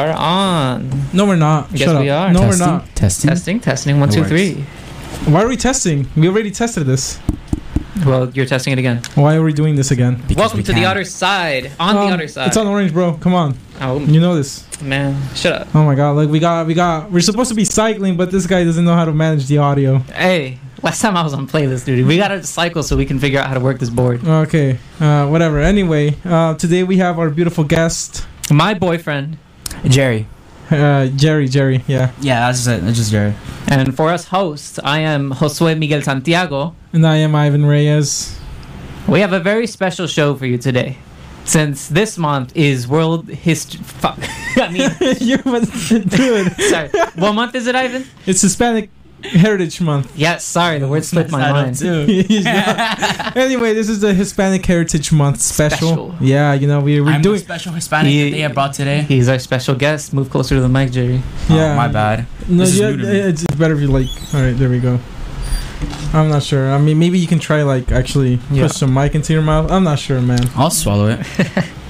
[0.00, 0.90] And we are on.
[1.12, 1.70] No, we're not.
[1.72, 2.02] Yes, Shut up.
[2.02, 2.32] we are.
[2.32, 2.94] No, testing, we're not.
[2.96, 3.28] Testing.
[3.28, 4.00] Testing, testing.
[4.00, 4.30] One, It two, works.
[4.30, 4.64] three.
[5.26, 6.08] Why are we testing?
[6.16, 7.18] We already tested this.
[8.06, 9.02] Well, you're testing it again.
[9.14, 10.14] Why are we doing this again?
[10.26, 10.90] Because Welcome we to the can.
[10.90, 11.72] other side.
[11.78, 12.46] On Um, the other side.
[12.48, 13.12] It's on orange, bro.
[13.14, 13.56] Come on.
[13.82, 14.64] oh You know this.
[14.80, 15.68] man, shut up.
[15.74, 16.12] Oh my god.
[16.16, 17.10] Like we got, we got.
[17.10, 19.98] We're supposed to be cycling, but this guy doesn't know how to manage the audio.
[20.14, 23.38] Hey, last time I was on playlist duty, we gotta cycle so we can figure
[23.38, 24.26] out how to work this board.
[24.26, 24.78] Okay.
[24.98, 25.58] Uh, whatever.
[25.60, 29.36] Anyway, uh, today we have our beautiful guest, My boyfriend,
[29.86, 30.26] Jerry.
[30.70, 31.48] uh, Jerry.
[31.48, 31.82] Jerry.
[31.86, 32.12] Yeah.
[32.20, 32.84] Yeah, that's just it.
[32.88, 33.34] It's just Jerry.
[33.68, 36.74] and for us hosts, I am Josue Miguel Santiago.
[36.92, 38.38] And I am Ivan Reyes.
[39.08, 40.98] We have a very special show for you today.
[41.44, 43.80] Since this month is World History.
[43.82, 44.18] Fuck.
[44.56, 46.52] I mean, you dude.
[46.60, 46.90] sorry.
[47.16, 48.04] What month is it, Ivan?
[48.26, 48.90] It's Hispanic
[49.24, 50.12] Heritage Month.
[50.16, 51.78] Yes, sorry, the word slipped my mind.
[51.78, 55.88] He's not- anyway, this is the Hispanic Heritage Month special.
[56.12, 56.14] Special.
[56.20, 57.36] Yeah, you know we we're I'm doing.
[57.38, 59.02] the special Hispanic He- that they have brought today.
[59.02, 60.12] He's our special guest.
[60.14, 61.20] Move closer to the mic, Jerry.
[61.48, 61.72] Oh, yeah.
[61.72, 62.26] Oh, my bad.
[62.48, 63.18] No, This is yeah, new to me.
[63.18, 64.08] it's it's better if you like.
[64.34, 64.98] All right, there we go.
[66.12, 66.72] I'm not sure.
[66.72, 68.66] I mean, maybe you can try like actually Yeah.
[68.66, 69.70] push some mic into your mouth.
[69.70, 70.40] I'm not sure, man.
[70.56, 71.26] I'll swallow it.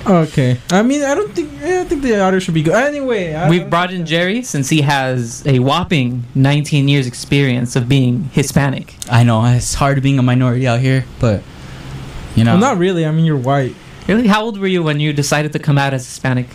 [0.06, 0.58] Okay.
[0.70, 1.52] I mean, I don't think.
[1.62, 2.74] I don't think the audio should be good.
[2.74, 7.88] Anyway, I, We've brought in Jerry since he has a whopping 19 years experience of
[7.88, 8.94] being Hispanic.
[9.10, 11.42] I know it's hard being a minority out here, but
[12.34, 13.04] you know, Well, not really.
[13.04, 13.74] I mean, you're white.
[14.08, 16.46] Really, how old were you when you decided to come out as Hispanic?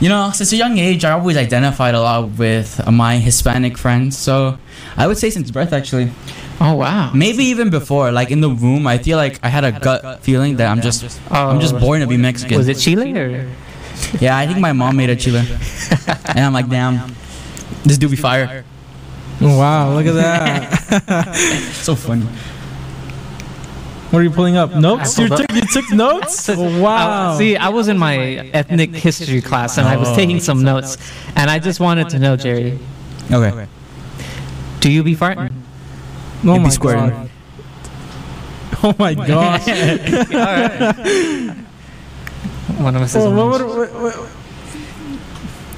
[0.00, 4.16] you know, since a young age, I always identified a lot with my Hispanic friends.
[4.16, 4.58] So
[4.96, 6.12] I would say since birth, actually,
[6.60, 9.70] Oh wow, maybe even before, like in the womb, I feel like I had a
[9.78, 12.58] gut feeling that I'm just, I'm just Oh, born to be Mexican.
[12.58, 13.48] Was it Chile or?
[14.20, 15.38] Yeah, I think my mom made a chile,
[16.28, 17.14] and I'm like, damn,
[17.84, 18.64] this dude be fire.
[19.40, 21.34] Wow, look at that.
[21.74, 22.26] So funny.
[24.10, 24.74] what are you pulling up?
[24.74, 25.16] Notes?
[25.18, 26.48] You took you took notes?
[26.56, 27.34] wow.
[27.34, 28.16] Uh, see, I was in my
[28.52, 30.16] ethnic history class and I was Oh.
[30.16, 30.96] taking some notes,
[31.36, 32.78] and I just wanted to know, Jerry,
[33.30, 33.66] Okay.
[34.80, 35.52] do you be farting?
[36.44, 37.10] Oh be my squirting.
[37.10, 37.30] god.
[38.80, 39.66] Oh my gosh.
[42.78, 43.24] One of us is.
[43.24, 43.62] Oh, orange.
[43.64, 44.28] what, what, what, what,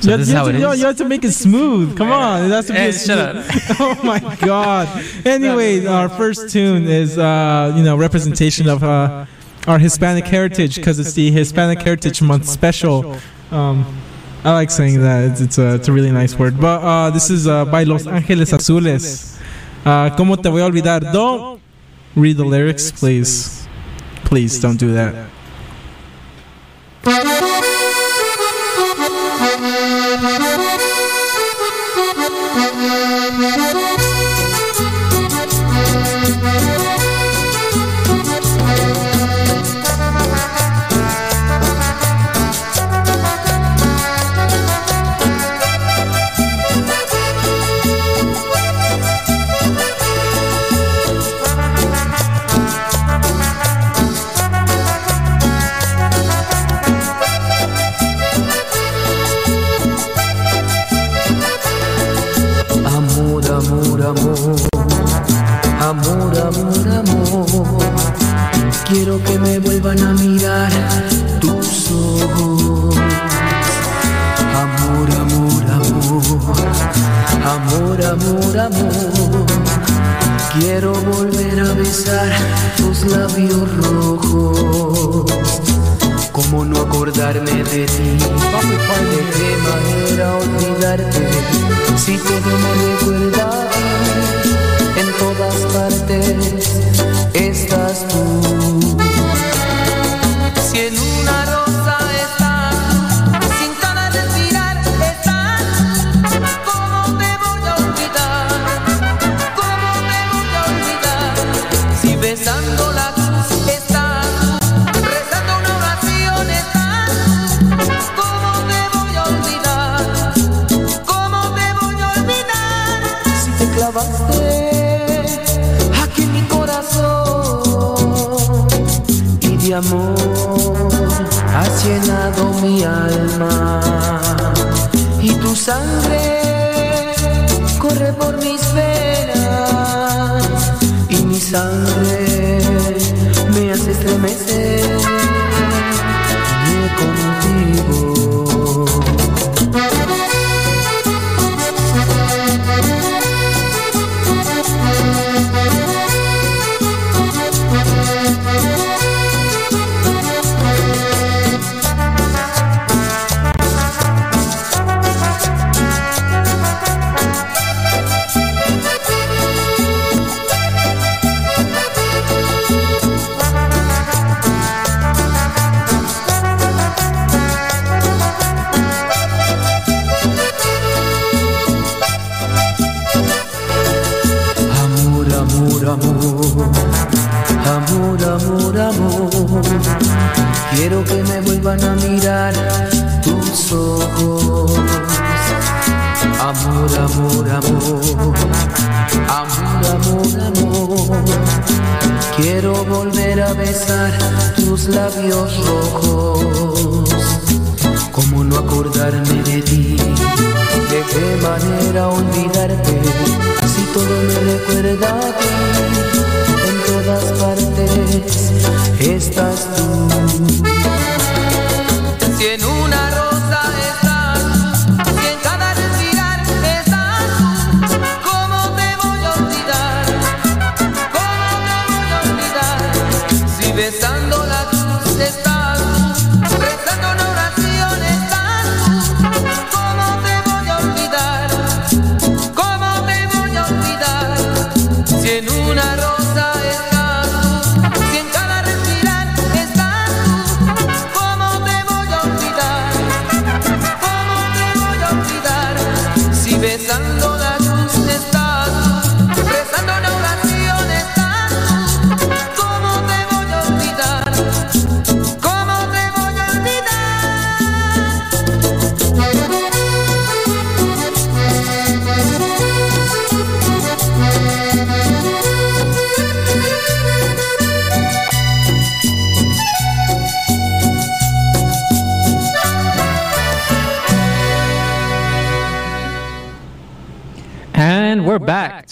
[0.00, 0.82] So you, have, this is you, how have it to, you is.
[0.82, 1.96] have to make it smooth.
[1.96, 2.78] Come on, it has to be.
[2.78, 4.88] Hey, a shut smooth- oh my god.
[5.24, 9.24] Anyway, our first tune is uh, you know representation of uh,
[9.66, 13.16] our Hispanic heritage because it's the Hispanic Heritage Month special.
[13.50, 13.86] Um,
[14.44, 15.30] I like saying that.
[15.30, 16.60] It's, it's a it's a really nice word.
[16.60, 19.39] But uh, this is uh, by Los Ángeles Azules.
[19.84, 21.12] Uh, ¿Cómo te voy a olvidar?
[21.12, 21.60] Don't
[22.14, 23.66] read the lyrics, please.
[24.24, 25.14] Please don't do that.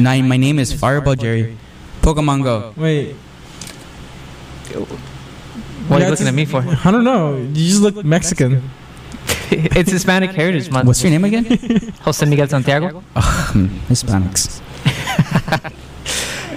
[0.00, 1.56] my, my name is Fireball Jerry.
[2.02, 2.74] Pokemon Go.
[2.76, 3.14] Wait.
[5.88, 6.62] What are you looking it's- at me for?
[6.84, 7.36] I don't know.
[7.36, 8.68] You just look Mexican.
[9.50, 10.86] it's Hispanic Heritage Month.
[10.86, 11.44] What's your name again?
[12.02, 13.02] Jose Miguel Santiago.
[13.14, 14.60] Hmm, Hispanics.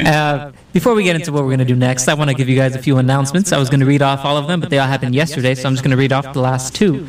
[0.06, 2.48] Uh, before we get into what we're going to do next, I want to give
[2.48, 3.52] you guys a few announcements.
[3.52, 5.68] I was going to read off all of them, but they all happened yesterday, so
[5.68, 7.08] I'm just going to read off the last two.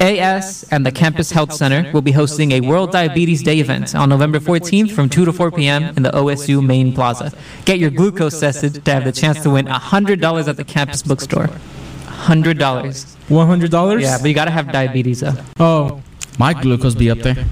[0.00, 4.08] AS and the Campus Health Center will be hosting a World Diabetes Day event on
[4.08, 5.82] November 14th from 2 to 4 p.m.
[5.96, 7.32] in the OSU Main Plaza.
[7.64, 11.48] Get your glucose tested to have the chance to win $100 at the campus bookstore.
[12.06, 13.14] $100.
[13.28, 14.02] One hundred dollars.
[14.02, 15.34] Yeah, but you got to have diabetes, though.
[15.60, 16.02] Oh,
[16.38, 17.44] My glucose be up there.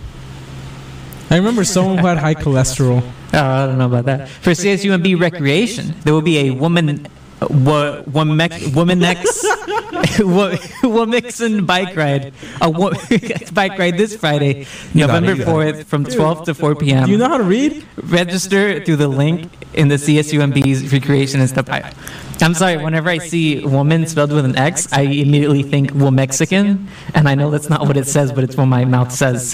[1.30, 3.02] I remember someone who had high cholesterol.
[3.36, 4.28] Oh, I don't know about that.
[4.28, 7.06] For CSUMB recreation, there will be a woman,
[7.42, 9.24] wo, womex, womanex,
[10.24, 10.52] wo,
[10.88, 12.92] womixon bike ride, a wo,
[13.52, 17.04] bike ride this Friday, You got it, November fourth, from 12 to 4 p.m.
[17.04, 17.84] Do you know how to read?
[17.96, 21.68] Register through the link in the CSUMB's recreation and stuff.
[21.68, 21.92] I,
[22.40, 22.78] I'm sorry.
[22.78, 27.50] Whenever I see woman spelled with an X, I immediately think Womexican, and I know
[27.50, 29.52] that's not what it says, but it's what my mouth says.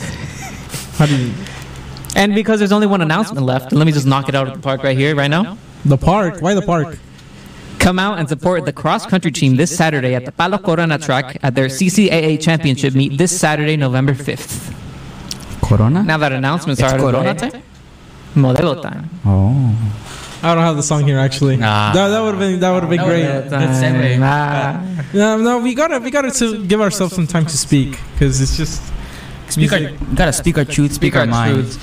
[0.99, 1.35] How do you?
[2.15, 4.61] And because there's only one announcement left, let me just knock it out of the
[4.61, 5.57] park right here, right now.
[5.85, 6.41] The park?
[6.41, 6.99] Why the park?
[7.79, 11.39] Come out and support the cross country team this Saturday at the Palo Corona track
[11.43, 14.73] at their CCAA championship meet this Saturday, November 5th.
[15.63, 16.03] Corona?
[16.03, 17.63] Now that announcements It's are out of the Corona time?
[18.35, 19.11] Modelo time.
[19.25, 19.75] Oh.
[20.45, 21.57] I don't have the song here actually.
[21.57, 21.93] Nah.
[21.93, 23.27] That, that would have been that would have been That great.
[23.27, 24.21] would've Good.
[24.21, 24.81] Nah.
[25.15, 28.57] No, no, we gotta we gotta to give ourselves some time to speak because it's
[28.57, 28.83] just
[29.53, 31.55] Speak our, gotta speak our truth, speak, our, mind.
[31.55, 31.79] truths.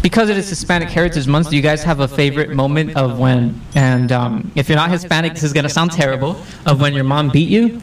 [0.00, 3.60] Because it is Hispanic Heritage Month, do you guys have a favorite moment of when,
[3.74, 7.04] and um, if you're not Hispanic, this is going to sound terrible, of when your
[7.04, 7.80] mom beat you?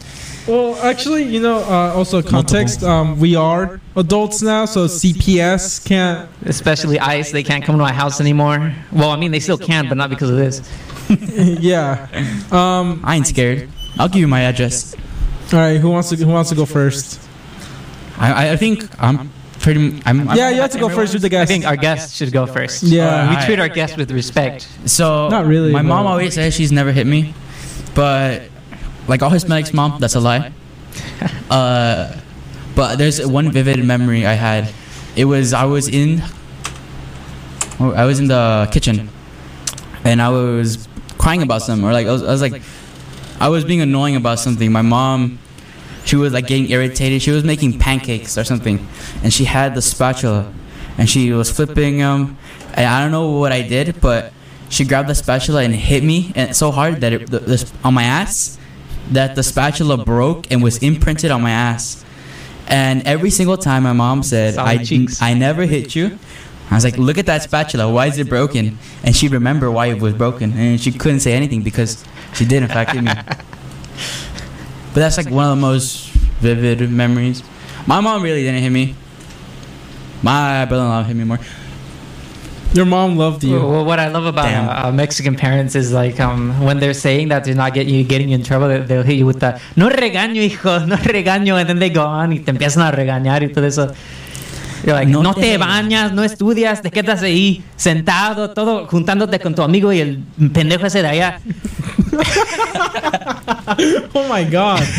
[0.48, 2.82] Well, actually, you know, uh, also context.
[2.82, 6.30] Um, we are adults now, so CPS can't.
[6.46, 8.74] Especially ICE, they can't come to my house anymore.
[8.94, 10.62] Well, I mean, they still can, but not because of this.
[11.60, 12.08] yeah.
[12.50, 13.02] Um.
[13.04, 13.70] I ain't scared.
[14.00, 14.96] I'll give you my address.
[15.52, 15.80] All right.
[15.80, 17.27] Who wants to Who wants to go first?
[18.18, 20.02] I, I- I think I'm pretty.
[20.06, 21.50] I'm, I'm Yeah, you have to go first with the guests.
[21.52, 22.84] I think our guest should go first.
[22.84, 23.30] Yeah.
[23.30, 24.68] We treat our guests with respect.
[24.86, 27.34] So Not really, My mom always says she's never hit me,
[27.96, 28.44] but
[29.08, 30.52] like all Hispanics, mom, that's a lie.
[31.50, 32.14] Uh,
[32.76, 34.70] but there's one vivid memory I had.
[35.16, 36.22] It was I was in.
[37.80, 39.10] I was in the kitchen,
[40.04, 42.62] and I was crying about something, or like I was, I was like,
[43.40, 44.72] I was being annoying about something.
[44.72, 45.38] My mom,
[46.08, 47.22] she was like getting irritated.
[47.22, 48.86] She was making pancakes or something,
[49.24, 50.54] and she had the spatula,
[50.98, 52.38] and she was flipping them.
[52.74, 54.32] And I don't know what I did, but
[54.70, 57.94] she grabbed the spatula and hit me and so hard that it the, the, on
[57.94, 58.58] my ass
[59.12, 62.04] that the spatula broke and was imprinted on my ass.
[62.68, 64.84] And every single time my mom said, I.
[65.22, 66.20] I never hit you.
[66.70, 67.90] I was like, look at that spatula.
[67.90, 68.78] Why is it broken?
[69.04, 70.52] And she remembered why it was broken.
[70.52, 73.12] And she couldn't say anything because she did, in fact, hit me.
[74.98, 76.10] But that's like one of the most
[76.42, 77.44] vivid memories.
[77.86, 78.96] My mom really didn't hit me.
[80.24, 81.38] My brother-in-law hit me more.
[82.74, 83.60] Your mom loved you.
[83.60, 87.28] Well, what I love about uh, uh, Mexican parents is like um, when they're saying
[87.28, 89.62] that they're not getting you getting you in trouble, they- they'll hit you with the
[89.76, 93.44] no regaño, hijo, no regaño, and then they go on y te empiezan a regañar
[93.44, 93.94] y todo eso.
[94.86, 99.54] Like, no, No te, te- bañas, no estudias, te quedas ahí sentado, todo juntándote con
[99.56, 100.20] tu amigo y el
[100.54, 101.40] pendejo ese de allá.
[104.14, 104.82] Oh my god.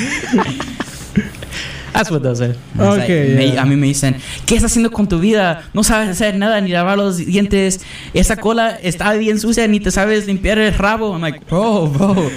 [1.92, 2.50] That's what they'll say.
[2.50, 3.62] It's like, Okay, me- yeah.
[3.62, 4.14] a mí me dicen,
[4.46, 5.64] ¿qué estás haciendo con tu vida?
[5.72, 7.80] No sabes hacer nada, ni lavar los dientes.
[8.14, 11.12] Esa cola está bien sucia, ni te sabes limpiar el rabo.
[11.14, 12.30] I'm like, bro, bro,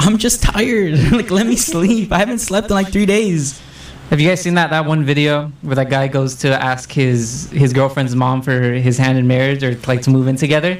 [0.00, 0.98] I'm just tired.
[1.12, 2.10] like, let me sleep.
[2.12, 3.60] I haven't slept in like three days.
[4.10, 7.50] Have you guys seen that that one video where that guy goes to ask his
[7.50, 10.78] his girlfriend's mom for his hand in marriage or like to move in together,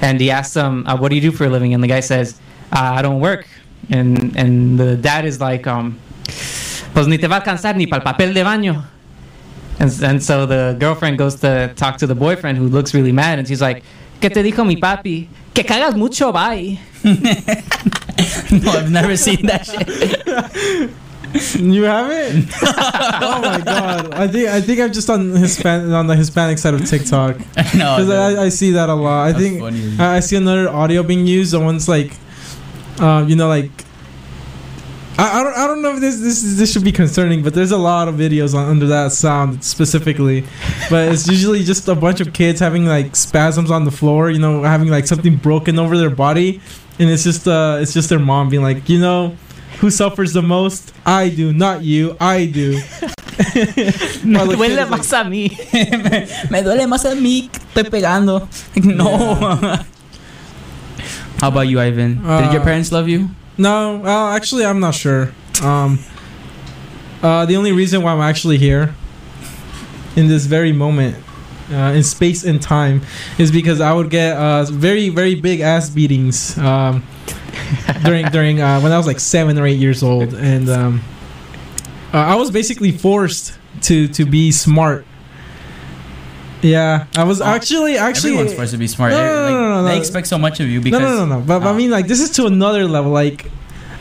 [0.00, 2.00] and he asks him, uh, "What do you do for a living?" And the guy
[2.00, 2.40] says,
[2.72, 3.46] uh, "I don't work,"
[3.90, 5.98] and and the dad is like, um,
[6.94, 8.84] "Pues ni te va a alcanzar ni para el papel de baño."
[9.78, 13.38] And, and so the girlfriend goes to talk to the boyfriend who looks really mad,
[13.38, 13.82] and she's like,
[14.18, 15.28] "¿Qué te dijo mi papi?
[15.52, 20.90] Que cagas mucho, bye." no, I've never seen that shit.
[21.54, 22.50] You haven't?
[22.62, 24.12] oh my god!
[24.14, 27.38] I think I think I'm just on Hispan on the Hispanic side of TikTok
[27.74, 28.10] no, because.
[28.10, 29.26] I, I see that a lot.
[29.26, 29.96] I That's think funny.
[29.98, 31.52] I, I see another audio being used.
[31.52, 32.12] The one's like,
[32.98, 33.70] uh, you know, like.
[35.18, 37.72] I, I don't I don't know if this this this should be concerning, but there's
[37.72, 40.44] a lot of videos on under that sound specifically,
[40.88, 44.38] but it's usually just a bunch of kids having like spasms on the floor, you
[44.38, 46.60] know, having like something broken over their body,
[46.98, 49.36] and it's just uh it's just their mom being like, you know,
[49.80, 50.92] who suffers the most?
[51.06, 52.16] I do, not you.
[52.20, 52.72] I do.
[54.24, 55.50] Me While the kid duele like- más a mí.
[56.50, 58.48] Me duele más a mí estoy pegando.
[58.76, 59.34] Like, no.
[61.40, 62.16] How about you, Ivan?
[62.16, 63.30] Did your Uh, parents love you?
[63.56, 65.32] No, well, actually, I'm not sure.
[65.62, 65.98] Um,
[67.22, 68.94] uh, the only reason why I'm actually here
[70.16, 71.16] in this very moment,
[71.72, 73.00] uh, in space and time,
[73.38, 77.02] is because I would get uh, very, very big ass beatings um,
[78.04, 81.00] during during uh, when I was like seven or eight years old, and um,
[82.12, 85.04] uh, I was basically forced to to be smart.
[86.62, 89.12] Yeah, I was Oh, actually actually Everyone's supposed to be smart.
[89.12, 91.24] No, no, Like, no, no, no, they expect so much of you no, because no,
[91.24, 91.40] no, no.
[91.40, 91.74] But, but I Oh.
[91.74, 93.10] mean, like, this is to another level.
[93.12, 93.46] Like,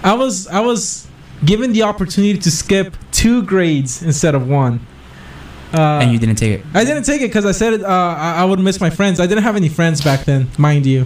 [0.04, 1.08] I was, I was
[1.46, 4.82] given the opportunity to skip two grades instead of one.
[5.74, 6.66] Uh, and you didn't take it.
[6.74, 9.22] I didn't take it because I said uh, I, I would miss my friends.
[9.22, 11.06] I didn't have any friends back then, mind you.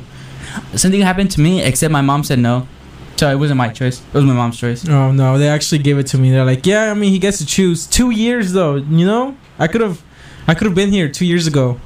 [0.76, 2.68] Something happened to me, except my mom said no.
[3.16, 4.00] So it wasn't my choice.
[4.02, 4.88] It was my mom's choice.
[4.90, 6.32] Oh no, they actually gave it to me.
[6.32, 8.76] They're like, yeah, I mean, he gets to choose two years though.
[8.76, 10.02] You know, I could have,
[10.48, 11.80] I could have been here two years ago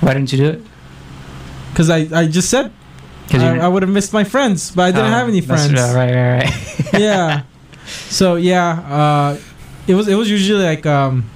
[0.00, 0.62] Why didn't you do it?
[1.70, 2.72] because I, I just said
[3.30, 5.70] 'Cause I, I would have missed my friends, but I didn't Oh, have any friends.
[5.74, 6.92] right, right, right.
[6.98, 7.42] yeah.
[8.08, 9.38] So yeah, uh,
[9.86, 11.28] it was it was usually like um,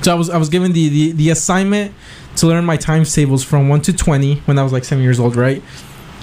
[0.00, 1.92] so I was I was given the, the the assignment
[2.38, 5.20] to learn my times tables from one to twenty when I was like seven years
[5.20, 5.62] old, right?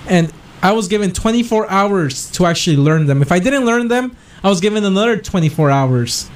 [0.08, 0.32] And
[0.62, 3.22] I was given twenty four hours to actually learn them.
[3.22, 6.30] If I didn't learn them, I was given another twenty four hours.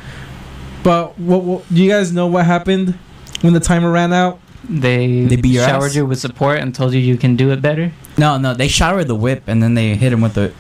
[0.84, 2.98] But what, what do you guys know what happened
[3.42, 4.40] when the timer ran out?
[4.68, 5.96] They, They beat showered ass?
[5.96, 7.92] you with support and told you you can do it better.
[8.18, 10.54] No, no, they showered the whip and then they hit him with the.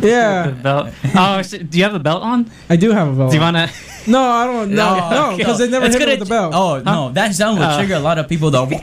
[0.00, 0.88] The Yeah, belt.
[1.14, 1.70] Oh, shit.
[1.70, 2.50] do you have a belt on?
[2.70, 3.30] I do have a belt.
[3.30, 3.68] Do you wanna?
[4.06, 4.70] no, I don't.
[4.72, 6.52] No, no, because they never It's hit me gonna- with the belt.
[6.54, 7.76] Oh no, that sound would Oh.
[7.78, 8.68] trigger a lot of people though.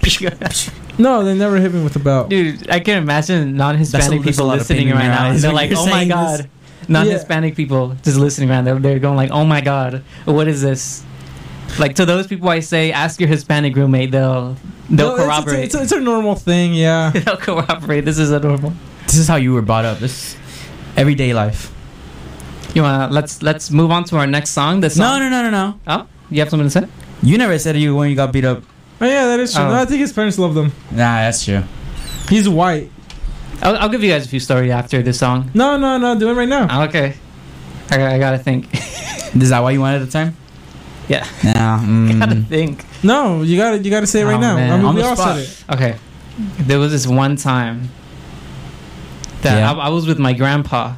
[1.00, 2.30] No, they never hit me with the belt.
[2.30, 4.94] Dude, I can imagine non-Hispanic That's a- people that's a lot of listening pain in
[4.96, 5.26] right my now.
[5.32, 6.50] eyes They're when like, you're "Oh my saying this." god!"
[6.88, 8.66] Non-Hispanic people just listening around.
[8.66, 11.04] They're, they're going like, "Oh my god, what is this?"
[11.80, 14.12] Like to those people, I say, ask your Hispanic roommate.
[14.12, 14.56] They'll
[14.90, 15.64] they'll No, it's- it's, corroborate.
[15.66, 17.10] It's, a, it's a normal thing, yeah.
[17.16, 18.06] they'll corroborate.
[18.06, 18.74] This is a normal.
[19.08, 19.98] This is how you were brought up.
[19.98, 20.36] This
[20.98, 21.72] everyday life.
[22.74, 24.80] You wanna let's let's move on to our next song.
[24.82, 25.20] This No, song.
[25.20, 25.80] no, no, no, no.
[25.88, 26.88] Oh, you have something to say?
[27.22, 28.64] You never said you when you got beat up.
[29.02, 29.64] Oh yeah, that is true.
[29.64, 29.70] Oh.
[29.70, 30.72] No, I think his parents love them.
[30.92, 31.64] Nah, that's true.
[32.30, 32.90] He's white.
[33.62, 35.52] I'll, I'll give you guys a few stories after this song.
[35.54, 36.18] No, no, no.
[36.18, 36.84] Do it right now.
[36.86, 37.16] Okay.
[37.92, 38.74] I, got- I gotta think.
[38.74, 40.36] Is that why you wanted the time?
[41.08, 41.78] yeah, Nah.
[42.20, 42.48] gotta Mm.
[42.48, 42.86] think.
[43.04, 44.56] No, you gotta, you gotta say it right Oh, now.
[44.56, 44.72] man.
[44.72, 45.36] I mean, On we the all spot.
[45.38, 45.74] said it.
[45.76, 45.96] Okay.
[46.60, 47.90] There was this one time
[49.44, 49.72] that Yeah.
[49.72, 50.94] I, I was with my grandpa.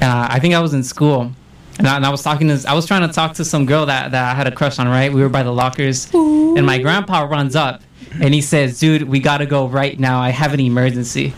[0.00, 1.32] and I think I was in school,
[1.78, 3.86] and I, and I was talking to, I was trying to talk to some girl
[3.86, 5.12] that, that I had a crush on, right?
[5.12, 7.82] We were by the lockers, and my grandpa runs up,
[8.20, 10.20] and he says, "Dude, we gotta go right now.
[10.20, 11.34] I have an emergency."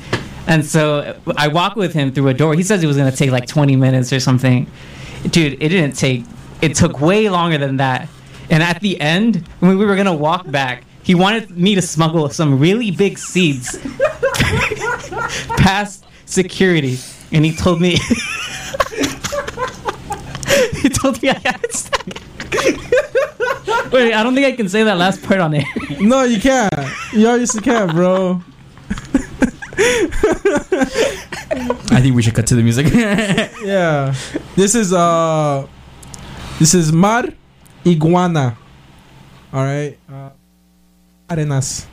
[0.46, 2.54] And so I walk with him through a door.
[2.54, 4.66] He says it was gonna take like 20 minutes or something.
[5.30, 6.24] Dude, it didn't take.
[6.62, 8.08] It took way longer than that.
[8.50, 12.28] And at the end, when we were gonna walk back, he wanted me to smuggle
[12.30, 13.76] some really big seeds
[15.58, 16.98] past security,
[17.32, 17.90] and he told me.
[20.82, 21.90] he told me I had to.
[23.92, 25.64] Wait, I don't think I can say that last part on air.
[26.00, 26.72] No, you can't.
[27.12, 28.42] You obviously can't, bro.
[31.90, 32.86] I think we should cut to the music.
[33.64, 34.14] Yeah.
[34.56, 35.66] This is uh
[36.58, 37.24] this is Mar
[37.86, 38.56] Iguana.
[39.52, 39.98] All right.
[40.10, 40.30] Uh,
[41.30, 41.86] Arenas.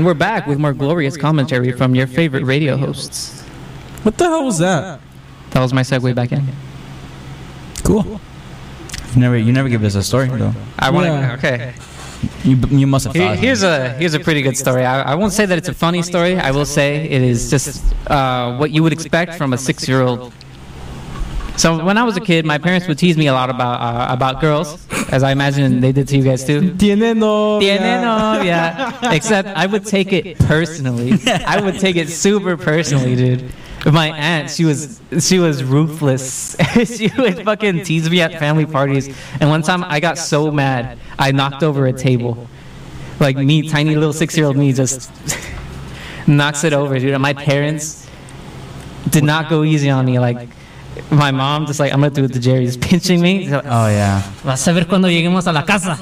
[0.00, 3.42] And we're back with more glorious commentary from your favorite radio hosts.
[4.02, 4.98] What the hell was that?
[5.50, 6.42] That was my segue back in.
[7.84, 8.18] cool.
[9.12, 10.54] You never, you never give us a story though.
[10.78, 11.12] I want to.
[11.12, 11.34] Yeah.
[11.34, 11.74] Okay.
[12.44, 13.36] You, you must have thought.
[13.36, 14.86] here's a here's a pretty good story.
[14.86, 16.38] I, I won't say that it's a funny story.
[16.38, 20.00] I will say it is just uh, what you would expect from a six year
[20.00, 20.32] old.
[21.60, 24.14] So when I was a kid, my parents would tease me a lot about uh,
[24.14, 24.78] about girls,
[25.12, 26.74] as I imagine they did to you guys too.
[26.78, 27.76] Tiene novia.
[27.76, 28.98] Tiene novia.
[29.02, 31.18] Except I would take it personally.
[31.26, 33.52] I would take it super personally, dude.
[33.84, 36.56] My aunt, she was she was ruthless.
[36.86, 39.14] she would fucking tease me at family parties.
[39.38, 42.48] And one time I got so mad, I knocked over a table.
[43.18, 45.12] like me, tiny little six-year-old me, just
[46.26, 47.12] knocks it over, dude.
[47.12, 48.08] And my parents
[49.10, 50.18] did not go easy on me.
[50.18, 50.48] Like
[51.10, 53.48] my mom, just like I'm gonna do it to Jerry, just pinching me.
[53.52, 54.22] Oh yeah.
[54.44, 55.98] Vas a ver cuando lleguemos a la casa.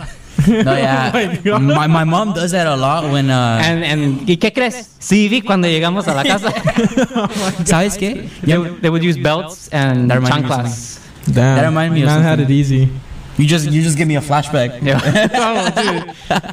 [0.47, 1.11] No, yeah.
[1.45, 4.89] my my, my mom does that a lot when uh And, and ¿y qué crees?
[5.01, 6.51] Sí, vi cuando llegamos a la casa.
[7.65, 8.29] ¿Sabes qué?
[8.43, 11.01] they, would, they would use belts and That reminds me of chanclas.
[11.27, 11.35] Damn.
[11.57, 12.89] That reminded me of Man had it easy.
[13.37, 14.83] You just you just give me a flashback.
[14.83, 16.53] Yeah.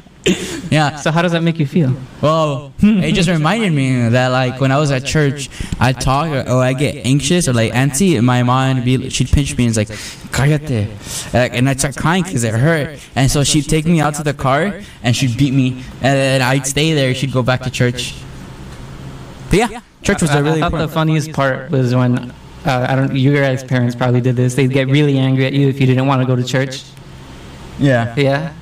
[0.70, 0.96] Yeah.
[1.06, 1.94] So how does that make you feel?
[2.20, 5.48] Well, it just reminded me that like when I was at church,
[5.78, 9.08] I talk or, or I get anxious or like antsy, and my mom would be
[9.10, 9.96] she'd pinch me and it's like,
[10.32, 10.88] "Cállate,"
[11.32, 12.98] Like, and I'd start crying because it hurt.
[13.14, 16.42] And so she'd take me out to the car and she'd beat me, and then
[16.42, 17.14] I'd stay there.
[17.14, 18.14] She'd go back to church.
[19.50, 22.32] But yeah, church was a really I thought the funniest part was when
[22.64, 23.14] uh, I don't.
[23.14, 24.54] You guys' parents probably did this.
[24.54, 26.82] They'd get really angry at you if you didn't want to go to church.
[27.78, 28.52] Yeah, Yeah.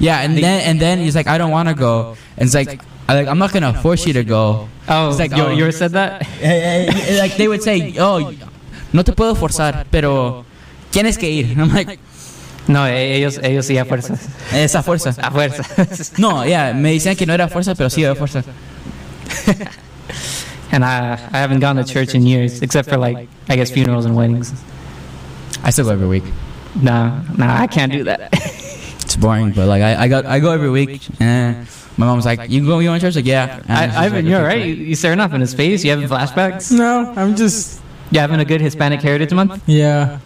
[0.00, 2.80] Yeah, and then and then he's like, "I don't want to go," and it's like.
[3.06, 4.66] I, like I'm not gonna force you to go.
[4.88, 5.50] Oh, It's like, you, oh.
[5.50, 6.22] you ever said that?
[7.20, 8.32] like they would say, "Oh,
[8.94, 10.46] no te puedo forzar, pero
[10.90, 11.98] tienes que ir." And I'm like,
[12.66, 14.26] No, ellos, ellos sí a fuerzas.
[14.54, 15.14] esa fuerza.
[15.22, 16.18] A fuerzas.
[16.18, 18.42] No, yeah, me decían que no era fuerza, pero sí era fuerza.
[20.72, 24.06] And I, I haven't gone to church in years, except for like, I guess funerals
[24.06, 24.52] and weddings.
[25.62, 26.24] I still go every week.
[26.74, 28.32] No, no, I can't do that.
[29.14, 31.00] It's boring, but like I, I go I go every week.
[31.20, 33.62] And my mom's like, "You go, you want to church?" Like, yeah.
[33.62, 34.66] And I, she's Ivan, like, you're right.
[34.66, 35.84] You, you staring up in his face.
[35.84, 36.72] You having flashbacks?
[36.76, 39.62] No, I'm just You having a good Hispanic Heritage Month?
[39.66, 40.18] yeah.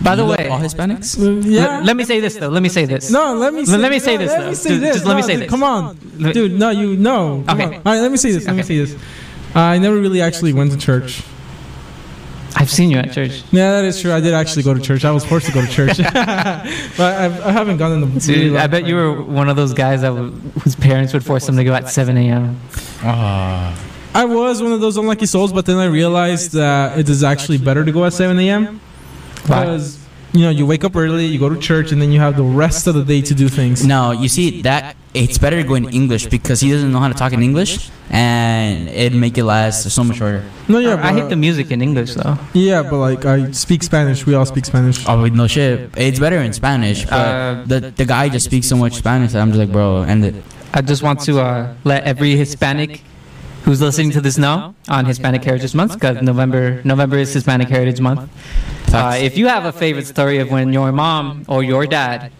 [0.00, 1.18] By the You way, all Hispanics.
[1.20, 1.66] Uh, Yeah.
[1.78, 2.48] let, let me say this though.
[2.48, 3.10] Let me say this.
[3.10, 3.66] no, let me.
[3.66, 4.94] Say, Let me say no, this, Let me say this.
[4.94, 5.50] just let me say dude, this.
[5.50, 5.96] Come on,
[6.32, 6.52] dude.
[6.58, 7.44] No, you no.
[7.48, 7.64] Okay.
[7.64, 8.46] All right, let me say this.
[8.46, 8.68] Let me Okay.
[8.68, 8.96] say this.
[9.56, 11.22] I never really actually went to church.
[12.60, 13.42] I've seen you at church.
[13.52, 14.12] Yeah, that is true.
[14.12, 15.06] I did actually go to church.
[15.06, 16.14] I was forced to go to church, but
[17.00, 18.20] I've, I haven't gone in the.
[18.20, 21.46] Dude, I bet you were one of those guys that w- whose parents would force
[21.46, 22.60] them to go at 7 a.m.
[23.02, 23.74] Ah.
[24.12, 27.58] I was one of those unlucky souls, but then I realized that it is actually
[27.58, 28.80] better to go at 7 a.m.
[29.42, 29.99] because
[30.32, 32.42] you know you wake up early, you go to church, and then you have the
[32.44, 33.84] rest of the day to do things.
[33.84, 37.08] No, you see that it's better to go in English because he doesn't know how
[37.08, 40.44] to talk in English, and it'd make it last so much shorter.
[40.68, 42.38] No, yeah, I but, hate the music in English though.
[42.54, 44.24] Yeah, but like I speak Spanish.
[44.26, 45.04] We all speak Spanish.
[45.08, 45.90] Oh wait, no shit.
[45.96, 49.40] It's better in Spanish, but Uh, the the guy just speaks so much Spanish that
[49.42, 50.34] I'm just like, bro, end it.
[50.72, 53.02] I just want to uh, let every Hispanic
[53.70, 58.00] who's listening to this now on Hispanic Heritage Month because November November is Hispanic Heritage
[58.00, 58.28] Month.
[58.92, 62.32] Uh, if you have a favorite story of when your mom or your dad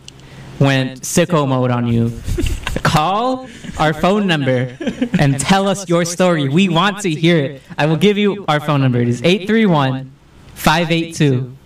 [0.59, 2.21] went sicko mode on you,
[2.83, 4.77] call our phone number
[5.21, 6.49] and tell us your story.
[6.49, 7.62] We want to hear it.
[7.79, 8.99] I will give you our phone number.
[8.99, 10.11] It is 831
[10.55, 11.57] 582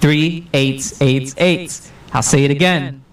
[0.00, 1.92] 3888.
[2.14, 3.04] I'll say it again.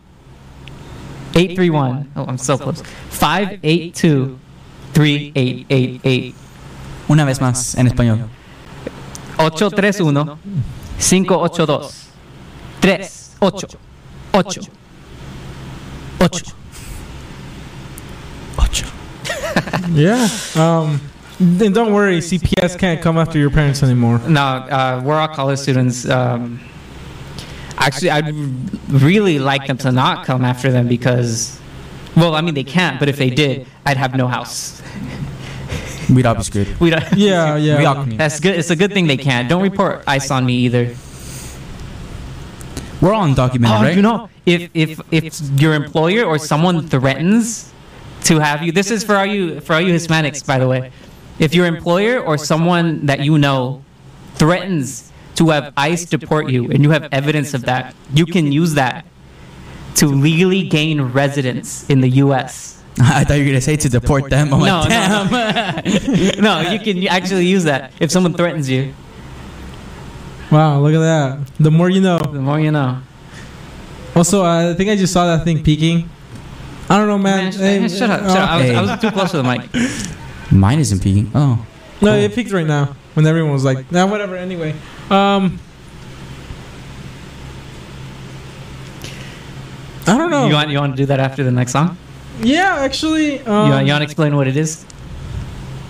[1.36, 2.14] 831.
[2.16, 2.82] Oh, I'm so close.
[3.10, 4.40] 582
[4.94, 6.36] 3888.
[7.10, 8.28] Una vez más en español.
[9.38, 10.38] 831
[10.98, 12.08] 582
[12.80, 13.78] 38
[14.34, 14.70] 8
[16.20, 16.56] 8
[18.58, 18.86] Ocho.
[19.94, 20.28] Yeah.
[20.56, 21.00] Um.
[21.40, 24.20] Then don't worry, CPS can't come after your parents anymore.
[24.28, 26.10] No, uh, we're all college students.
[26.10, 26.60] Um,
[27.78, 28.34] actually, I'd
[28.90, 31.60] really like them to not come after them because,
[32.18, 34.82] well, I mean, they can't, but if they did, I'd have no house.
[36.14, 36.80] We'd all be screwed.
[36.80, 37.78] We don't, Yeah, yeah.
[37.80, 38.04] We all.
[38.06, 38.56] That's good.
[38.60, 39.48] It's a good thing they can't.
[39.48, 40.96] Don't report ICE on me either.
[43.02, 43.96] We're all undocumented, Oh, right?
[43.96, 47.72] you know, if if if your employer or someone threatens
[48.24, 50.92] to have you, this is for all you for all you Hispanics, by the way.
[51.38, 53.84] If your employer or someone that you know
[54.36, 58.74] threatens to have ICE deport you, and you have evidence of that, you can use
[58.74, 59.06] that
[59.98, 62.82] to legally gain residence in the U.S.
[63.00, 64.54] I thought you were gonna say to deport them.
[64.54, 66.42] I'm No, like, no, damn.
[66.44, 68.94] no, you can actually use that if someone threatens you.
[70.52, 71.40] Wow, look at that.
[71.60, 72.18] The more you know.
[72.20, 73.00] The more you know.
[74.16, 76.10] Also, I think I just saw that thing peeking.
[76.90, 77.44] I don't know, man.
[77.44, 78.22] Man, sh- Hey, shut up!
[78.24, 78.50] uh, Shut up!
[78.50, 80.52] I was, I was too close to the mic.
[80.52, 81.30] Mine isn't peeking.
[81.36, 81.64] Oh.
[82.02, 84.74] No, it peaked right now when everyone was like, "Nah, whatever." Anyway,
[85.10, 85.60] um,
[90.08, 90.48] I don't know.
[90.48, 91.98] You want you want to do that after the next song?
[92.42, 94.86] yeah, actually, You um, want, you want to explain what it is?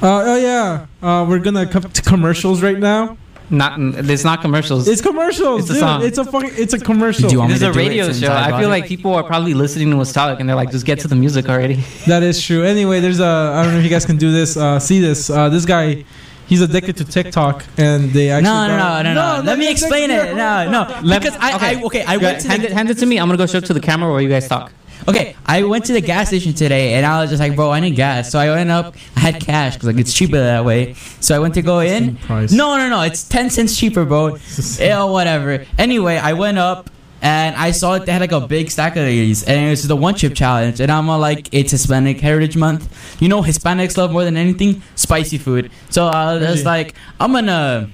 [0.02, 3.18] uh, oh yeah, uh, we're gonna come to commercials right now.
[3.50, 4.88] Not it's not commercials.
[4.90, 5.80] It's commercials, It's a dude.
[5.80, 6.04] song.
[6.04, 7.30] It's a fucking, it's a commercial.
[7.30, 8.28] Do you want this is a do it radio show.
[8.28, 11.00] I I feel like people are probably listening to Nostalgic and they're like, just get
[11.00, 11.76] to the music already.
[12.08, 12.64] That is true.
[12.64, 13.26] Anyway, there's a.
[13.56, 14.58] I don't know if you guys can do this.
[14.58, 15.30] Uh, see this.
[15.30, 16.04] Uh, this guy,
[16.48, 18.44] he's addicted to TikTok, and they actually.
[18.50, 19.44] No, no, no, no, no.
[19.44, 20.36] Let me explain it.
[20.36, 21.00] No, no.
[21.04, 23.20] Let- Because I, I, okay, I went to hand, the, it, hand it to me.
[23.20, 24.72] I'm gonna go show it to the camera while you guys talk.
[25.08, 27.80] Okay, I went to the gas station today and I was just like, bro, I
[27.80, 28.30] need gas.
[28.30, 28.94] So I went up.
[29.16, 30.96] I had cash because like it's cheaper that way.
[31.22, 32.18] So I went to go in.
[32.28, 33.02] No, no, no.
[33.04, 34.38] It's ten cents cheaper, bro.
[34.80, 35.66] Yeah, whatever.
[35.78, 36.90] Anyway, I went up
[37.22, 38.06] and I saw it.
[38.06, 40.80] They had like a big stack of these, and it was the one chip challenge.
[40.80, 42.88] And I'm all like, it's Hispanic Heritage Month.
[43.22, 45.72] You know, Hispanics love more than anything spicy food.
[45.90, 46.64] So uh, I was Really?
[46.64, 47.90] like, I'm gonna,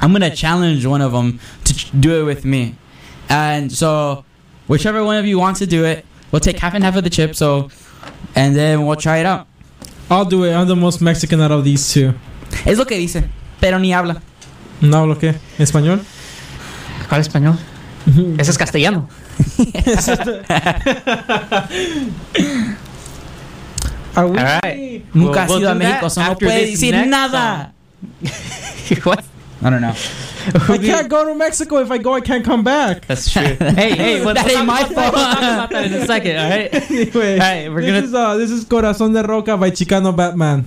[0.00, 2.74] I'm gonna challenge one of them to ch- do it with me.
[3.28, 4.24] And so,
[4.66, 7.10] whichever one of you wants to do it, we'll take half and half of the
[7.10, 7.36] chip.
[7.36, 7.68] So,
[8.34, 9.46] and then we'll try it out.
[10.10, 10.52] I'll do it.
[10.54, 12.14] I'm the most Mexican out of these two.
[12.66, 13.28] Es lo que dice,
[13.60, 14.20] pero ni habla.
[14.80, 15.34] No hablo qué?
[15.58, 16.00] ¿Español?
[17.08, 17.56] ¿Cuál español?
[18.38, 19.08] Ese es castellano.
[24.16, 24.38] Are we?
[24.38, 25.02] All right.
[25.14, 27.72] Nunca We'll- ha ido a México, so no puede decir nada.
[29.04, 29.24] what?
[29.62, 29.94] I don't know.
[30.68, 31.78] I can't go to Mexico.
[31.78, 33.06] If I go, I can't come back.
[33.06, 33.42] That's true.
[33.42, 35.14] hey, hey, we'll That ain't my about- we'll fault.
[35.14, 36.74] talk about that in a second, all right?
[36.90, 40.16] anyway, All right, we're this gonna- is uh, this is Corazón de Roca by Chicano
[40.16, 40.64] Batman.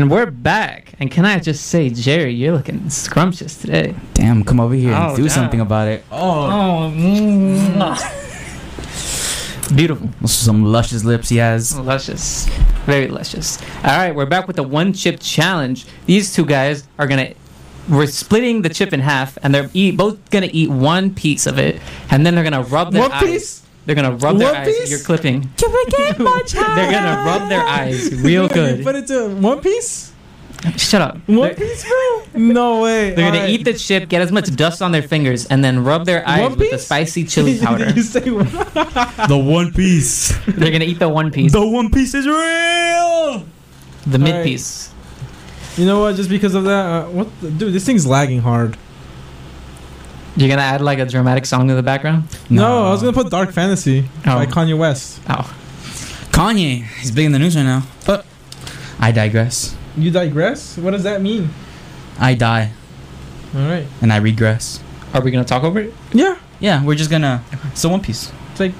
[0.00, 0.94] And we're back.
[0.98, 3.94] And can I just say, Jerry, you're looking scrumptious today.
[4.14, 5.28] Damn, come over here and Oh, do damn.
[5.30, 6.02] something about it.
[6.10, 6.90] Oh, Oh,
[9.74, 10.06] beautiful.
[10.22, 11.78] those are some luscious lips he has.
[11.78, 12.46] Luscious.
[12.86, 13.60] Very luscious.
[13.84, 15.84] All right, we're back with the one chip challenge.
[16.06, 17.40] These two guys are going to.
[17.90, 21.58] We're splitting the chip in half, and they're eat, both gonna eat one piece of
[21.58, 21.78] it,
[22.10, 23.22] and then they're gonna rub their One eyes.
[23.24, 23.62] piece?
[23.86, 24.66] They're gonna rub their One eyes.
[24.78, 24.90] Piece?
[24.90, 25.48] You're clipping.
[25.56, 28.84] Can we get much They're gonna rub their eyes real good.
[28.84, 30.12] put it to One Piece?
[30.76, 31.16] Shut up.
[31.26, 32.22] One They're, Piece, bro?
[32.34, 33.14] No way.
[33.14, 33.50] they're gonna Alright.
[33.50, 36.42] eat the chip, get as much dust on their fingers, and then rub their eyes
[36.42, 36.84] One with the Piece?
[36.84, 37.88] spicy chili powder.
[37.90, 38.46] you say what?
[39.28, 40.36] The One Piece.
[40.46, 43.46] They're gonna eat the one piece, The One Piece is real.
[44.06, 44.44] the mid Alright.
[44.44, 44.92] piece.
[45.78, 46.16] You know what?
[46.16, 47.28] Just because of that, uh, what?
[47.40, 48.76] The, dude, this thing's lagging hard.
[50.36, 52.24] You're gonna add like a dramatic song in the background.
[52.48, 54.36] No, I was gonna put Dark Fantasy oh.
[54.36, 54.46] by Oh.
[54.46, 55.20] Kanye West.
[55.28, 55.54] Oh,
[56.32, 56.84] Kanye.
[57.00, 57.82] He's big in the news right now.
[58.06, 58.24] But
[58.98, 59.76] I digress.
[59.96, 60.76] You digress.
[60.78, 61.50] What does that mean?
[62.18, 62.72] I die
[63.54, 63.86] All right.
[64.02, 64.80] and I regress.
[65.14, 65.94] are we gonna talk over it?
[66.12, 67.42] Yeah, Yeah, we're just gonna.
[67.72, 68.30] It's the One Piece.
[68.52, 68.72] it's like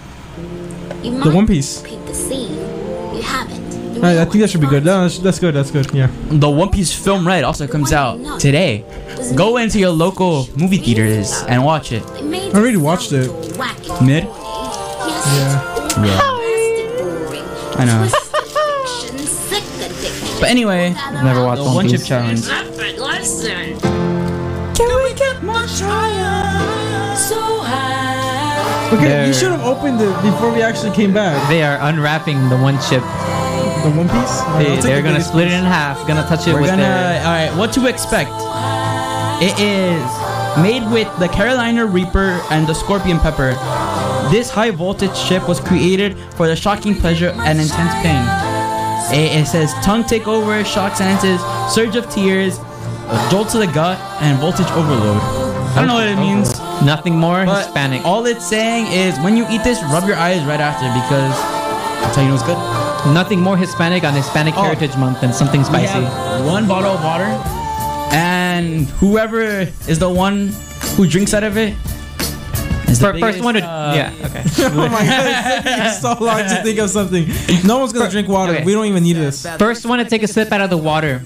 [1.02, 1.82] You the might One Piece.
[1.82, 2.52] repeat the scene.
[3.16, 3.59] You haven't.
[4.00, 4.82] You All right, I think that should be good.
[4.84, 5.54] No, that's, that's good.
[5.54, 5.92] That's good.
[5.92, 6.10] Yeah.
[6.30, 8.82] The One Piece film Red also comes out today.
[9.36, 12.02] Go into your local movie theaters and watch it.
[12.06, 13.28] I already watched it.
[14.02, 14.24] Mid?
[14.24, 16.00] Yeah.
[16.02, 16.20] Yeah.
[17.76, 18.08] I know.
[18.08, 20.40] Twisted fiction, sick addiction.
[20.40, 22.08] But anyway, Never watched the One One Chip Piece.
[22.08, 22.46] Challenge.
[24.76, 27.16] Can we get much higher?
[27.16, 28.88] So high.
[28.96, 29.26] Okay, There.
[29.26, 31.46] you should have opened it before we actually came back.
[31.50, 33.02] They are unwrapping the one chip.
[33.82, 34.40] The One Piece.
[34.58, 36.06] They, they're gonna split it in half.
[36.06, 36.82] Gonna touch it We're with gonna.
[36.82, 37.20] their.
[37.24, 38.30] All right, what to expect?
[39.42, 40.02] It is
[40.62, 43.52] made with the Carolina Reaper and the Scorpion Pepper.
[44.30, 48.22] This high voltage chip was created for the shocking pleasure and intense pain.
[49.18, 51.40] It, it says tongue takeover, shock senses,
[51.74, 55.16] surge of tears, a jolt to the gut, and voltage overload.
[55.72, 56.58] I don't know what it means.
[56.84, 58.04] Nothing more But Hispanic.
[58.04, 61.32] all it's saying is when you eat this, rub your eyes right after because
[62.02, 62.58] that's how you know it's good.
[63.06, 64.62] Nothing more Hispanic on Hispanic Oh.
[64.62, 65.86] Heritage Month than something We spicy.
[66.04, 67.24] have one bottle of water,
[68.14, 69.42] and whoever
[69.88, 70.52] is the one
[70.96, 71.74] who drinks out of it
[72.88, 74.42] is the Fir- first one to uh, yeah okay.
[74.66, 77.26] Oh my god, it's so long to think of something.
[77.64, 78.52] No one's gonna drink water.
[78.54, 78.64] Okay.
[78.64, 79.46] We don't even need this.
[79.58, 81.22] First one to take a sip out of the water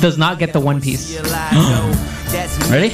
[0.00, 1.16] does not get the one piece.
[2.34, 2.90] Ready?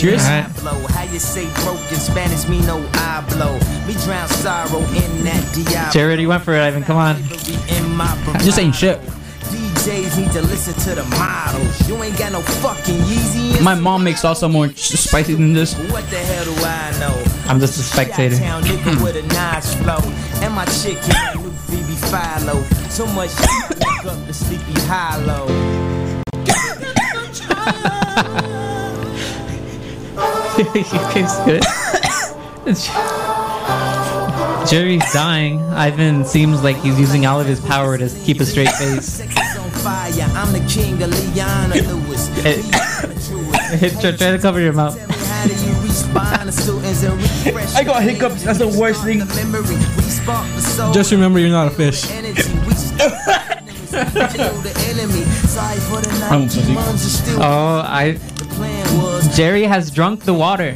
[0.00, 0.24] Cheers.
[0.24, 0.46] Alright.
[0.90, 3.54] How you say broke in Spanish, me no I blow.
[3.86, 5.92] Me drown sorrow in that Diablo.
[5.92, 6.82] Jared, you went for it, Ivan.
[6.82, 7.16] Come on.
[7.16, 8.98] In my I'm just saying shit.
[8.98, 11.88] DJs need to listen to the models.
[11.88, 13.62] You ain't got no fucking Yeezy.
[13.62, 15.74] My mom makes also more spicy than this.
[15.92, 17.24] What the hell do I know?
[17.48, 18.34] I'm just a spectator.
[18.34, 20.00] Nigga with a nice flow.
[20.42, 22.60] And my chick in a new Phoebe Philo.
[22.90, 23.30] So much
[24.04, 25.46] up to sleepy hollow.
[30.60, 30.90] It's
[31.44, 31.62] good.
[34.68, 35.62] Jerry's dying.
[35.70, 39.06] Ivan seems like he's using all of his power to keep a straight face.
[39.06, 40.12] Sex is on fire.
[40.34, 42.28] I'm the king of Leona Lewis.
[44.00, 44.98] Try, try to cover your mouth.
[44.98, 48.42] Tell me how do you respond to students and refresh I got hiccups.
[48.42, 49.20] That's the worst thing.
[49.20, 49.76] the memory.
[49.96, 50.92] We spark the soul.
[50.92, 52.04] Just remember, you're not a fish.
[57.40, 59.36] Oh, I the plan was.
[59.36, 60.74] Jerry has drunk the water.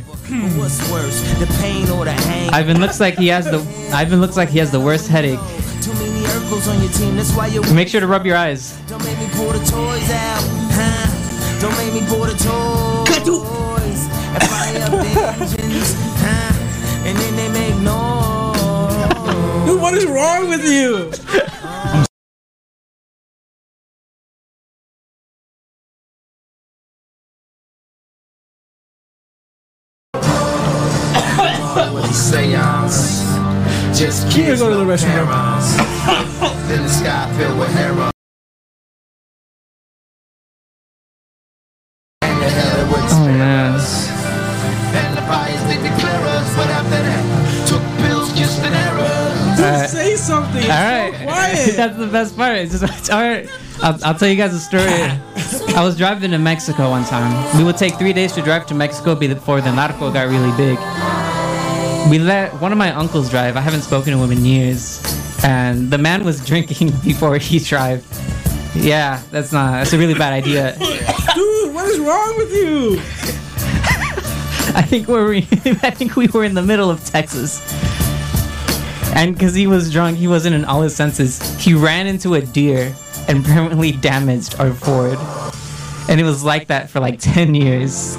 [0.58, 2.50] What's worse, the pain or the hang?
[2.50, 3.60] Ivan looks like he has the
[3.94, 5.38] Ivan looks like he has the worst headache.
[5.82, 7.16] Too many Urkels on your team.
[7.16, 8.76] That's why you Make sure to rub your eyes.
[8.88, 10.42] don't make me pull the toys out.
[10.74, 11.06] Huh?
[11.60, 14.08] Don't make me pull the toys.
[14.34, 14.92] And fire up
[15.40, 15.94] engines.
[16.22, 16.52] Huh?
[17.06, 19.66] And then they make noise.
[19.66, 21.10] Dude, what is wrong with you?
[34.32, 35.34] Just Can you kids go to the no restroom, bro?
[35.34, 35.76] parents.
[36.68, 38.10] then the sky filled with heroin.
[42.22, 43.74] And the hell it would Oh man.
[44.96, 49.56] And the fires did declare us, but after that, took pills, kissed an error.
[49.56, 49.90] Dude, Alright.
[49.90, 50.62] say something.
[50.62, 52.56] It's All so that's the best part.
[52.56, 53.46] It's just it's all right.
[53.82, 54.84] I'll, I'll tell you guys a story.
[55.76, 57.58] I was driving to Mexico one time.
[57.58, 60.78] We would take three days to drive to Mexico before the narco got really big.
[62.10, 63.56] We let one of my uncles drive.
[63.56, 65.02] I haven't spoken to him in years,
[65.44, 68.06] and the man was drinking before he drive.
[68.74, 69.72] Yeah, that's not.
[69.72, 70.72] That's a really bad idea.
[71.34, 72.98] Dude, what is wrong with you?
[74.74, 75.36] I think we're.
[75.36, 77.60] I think we were in the middle of Texas.
[79.14, 81.38] And because he was drunk, he wasn't in all his senses.
[81.58, 82.94] He ran into a deer
[83.28, 85.18] and permanently damaged our Ford.
[86.08, 88.16] And it was like that for like 10 years.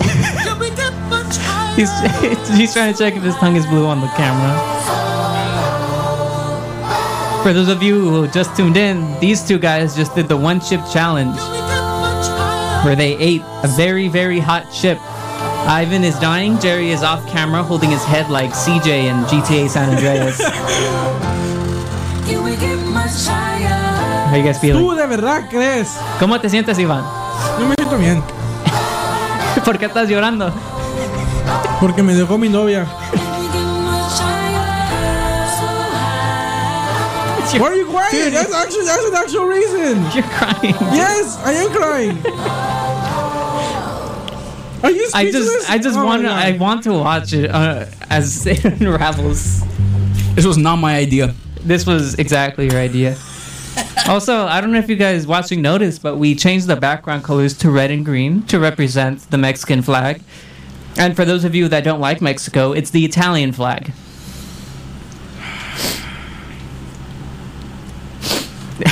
[1.76, 1.92] He's,
[2.58, 4.54] he's trying to check if his tongue is blue on the camera.
[7.44, 10.62] For those of you who just tuned in, these two guys just did the one
[10.62, 11.38] chip challenge
[12.86, 14.98] where they ate a very, very hot chip
[15.66, 16.60] Ivan is dying.
[16.60, 20.38] Jerry is off camera holding his head like CJ in GTA San Andreas.
[22.28, 24.28] Can we get much higher?
[24.30, 24.98] How you guys ¿Tú feeling?
[24.98, 25.98] de verdad crees?
[26.20, 27.04] ¿Cómo te sientes, Iván?
[27.58, 28.22] Yo me siento bien.
[29.66, 30.52] ¿Por qué estás llorando?
[31.80, 32.86] Porque me dejó mi novia.
[32.86, 35.48] Can we get much higher?
[35.58, 37.60] So high.
[37.60, 38.12] Why are you crying?
[38.12, 38.34] Dude.
[38.34, 40.04] That's actually that's an actual reason.
[40.14, 40.76] You're crying.
[40.96, 42.18] Yes, I am crying.
[44.84, 45.14] Are you speechless?
[45.14, 49.62] I just, I just Oh want, I want to watch it uh, as it unravels.
[50.36, 51.34] This was not my idea.
[51.62, 53.16] This was exactly your idea.
[54.08, 57.58] Also, I don't know if you guys watching noticed, but we changed the background colors
[57.60, 60.22] to red and green to represent the Mexican flag.
[60.98, 63.92] And for those of you that don't like Mexico, it's the Italian flag.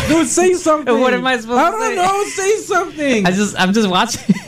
[0.07, 0.99] Dude, say something.
[0.99, 1.95] What am I supposed I to don't say?
[1.95, 2.23] know.
[2.25, 3.25] Say something.
[3.27, 4.35] I just, I'm just watching.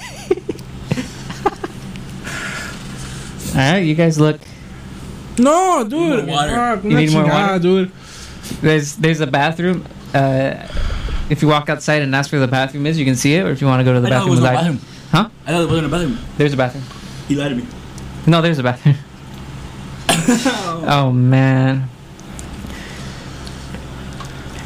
[3.55, 4.39] All right, you guys look.
[5.37, 6.25] no, dude.
[6.25, 6.51] more water.
[6.55, 7.59] Fuck, You need more chingada, water?
[7.59, 7.91] dude.
[8.61, 9.85] There's, there's a bathroom.
[10.13, 10.67] Uh,
[11.29, 13.45] if you walk outside and ask where the bathroom is, you can see it.
[13.45, 14.79] Or if you want to go to the I thought bathroom, it was no bathroom.
[15.11, 15.29] Huh?
[15.45, 16.17] I thought it wasn't a bathroom.
[16.37, 16.83] There's a bathroom.
[17.27, 17.65] He lied to me.
[18.27, 18.95] No, there's a bathroom.
[20.87, 21.89] oh man.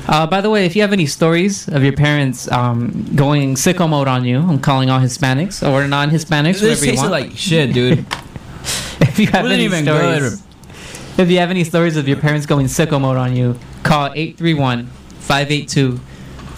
[0.08, 3.90] Uh, by the way, if you have any stories of your parents um, going sicko
[3.90, 7.12] mode on you, I'm calling all Hispanics or non-Hispanics, This whatever you tasted want.
[7.12, 8.00] like shit, dude.
[9.02, 10.42] if you have any even stories,
[11.18, 14.14] if you have any stories of your parents going sicko mode on you, call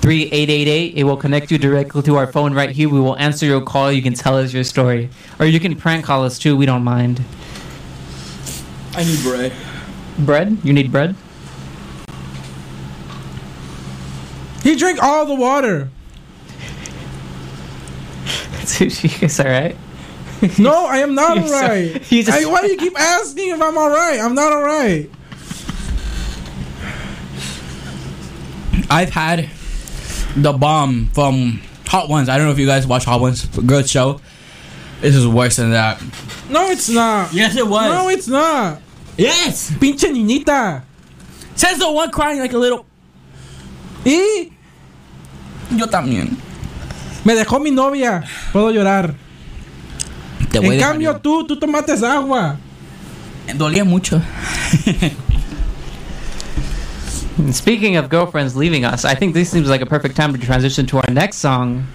[0.01, 0.93] 831-582-3888.
[0.95, 2.87] It will connect you directly to our phone right here.
[2.89, 3.91] We will answer your call.
[3.91, 6.55] You can tell us your story, or you can prank call us too.
[6.55, 7.21] We don't mind.
[8.95, 9.53] I need bread.
[10.19, 10.57] Bread?
[10.63, 11.15] You need bread?
[14.63, 15.89] He drank all the water.
[18.65, 19.77] Sushi, it's alright.
[20.57, 22.11] No, I am not You're so- alright.
[22.11, 24.19] you just- I- why do you keep asking if I'm alright?
[24.19, 25.09] I'm not alright.
[28.91, 29.49] I've had
[30.35, 32.29] the bomb from Hot Ones.
[32.29, 33.45] I don't know if you guys watch Hot Ones.
[33.45, 34.19] Good show.
[35.01, 36.01] This is worse than that.
[36.49, 37.31] No, it's not.
[37.33, 37.91] Yes, it was.
[37.91, 38.81] No, it's not.
[39.17, 39.71] yes.
[39.71, 40.83] Pinche niñita.
[41.55, 42.85] Says the one crying like a little.
[44.05, 44.51] Y
[45.75, 46.35] Yo también.
[47.25, 48.23] me dejó mi novia.
[48.51, 49.13] Puedo llorar.
[50.51, 52.57] Te voy En a dejar cambio, tú, tú tomates agua.
[53.55, 54.21] Dolía mucho.
[57.39, 60.39] And Speaking of girlfriends leaving us, I think this seems like a perfect time to
[60.39, 61.87] transition to our next song,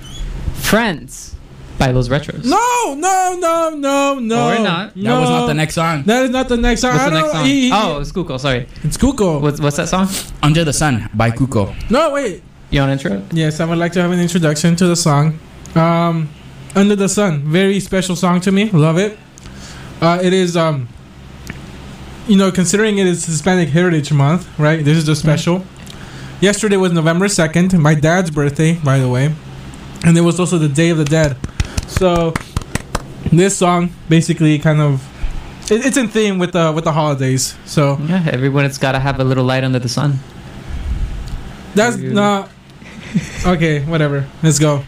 [0.54, 1.36] Friends
[1.78, 2.44] by Los Retros.
[2.44, 4.48] No, no, no, no, no.
[4.48, 4.94] Or not.
[4.94, 6.04] That was not the next song.
[6.04, 6.92] That is not the next song.
[6.92, 7.44] What's I the next song?
[7.44, 8.68] He- he- oh, it's Cuco, sorry.
[8.82, 9.40] it's Cuco.
[9.40, 10.08] What's, what's that song?
[10.42, 11.74] Under the Sun by Cuco.
[11.90, 12.42] No, wait.
[12.70, 13.26] You want to intro?
[13.36, 15.38] Yes, I would like to have an introduction to the song.
[15.74, 16.28] Um,
[16.74, 18.70] Under the Sun, very special song to me.
[18.70, 19.18] Love it.
[20.00, 20.88] Uh, it is, um,
[22.26, 24.84] you know, considering it is Hispanic Heritage Month, right?
[24.84, 25.64] This is the special.
[26.40, 29.34] Yesterday was November 2nd, my dad's birthday, by the way.
[30.04, 31.36] And it was also the Day of the Dead.
[31.86, 32.34] So,
[33.32, 35.02] this song basically kind of.
[35.70, 37.56] It, it's in theme with the with the holidays.
[37.64, 40.18] So Yeah, everyone has got to have a little light under the sun.
[41.74, 42.50] that's not
[43.46, 43.80] okay.
[43.80, 44.26] Whatever.
[44.42, 44.84] Let's go.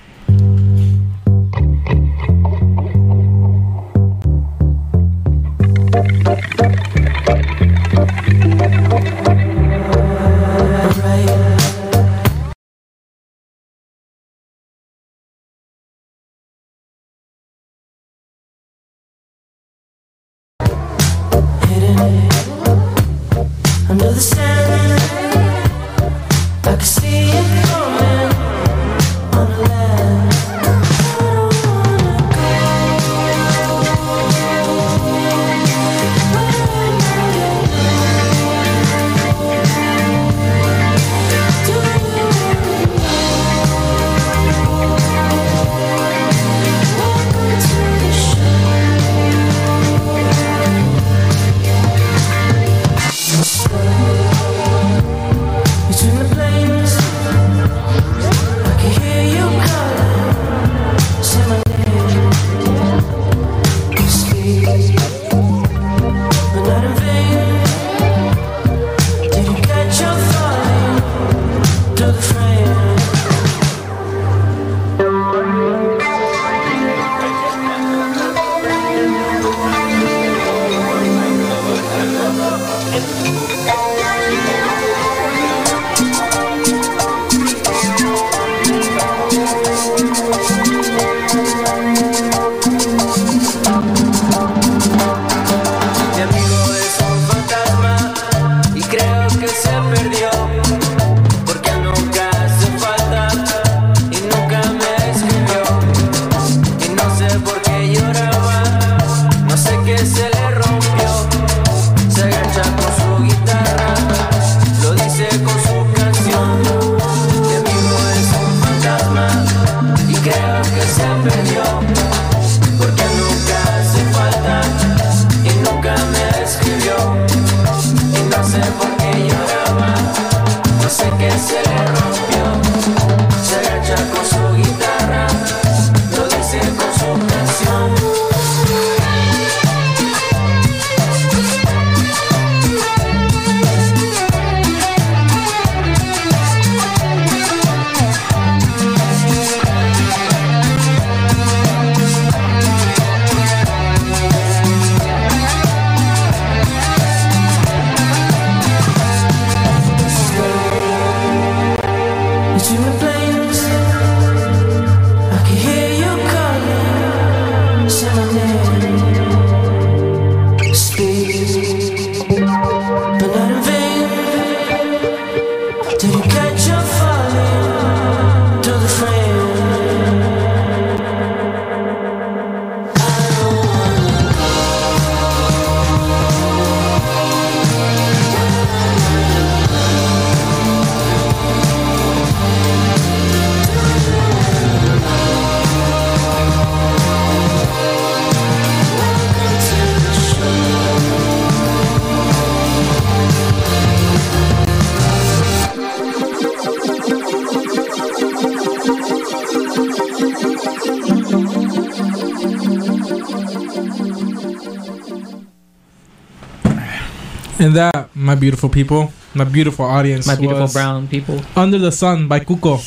[218.38, 221.40] Beautiful people, my beautiful audience, My beautiful brown people.
[221.56, 222.78] "Under the Sun" by Cuco.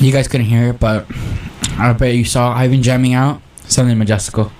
[0.00, 1.06] You guys couldn't hear it, but
[1.78, 4.52] I bet you saw Ivan jamming out something majestical.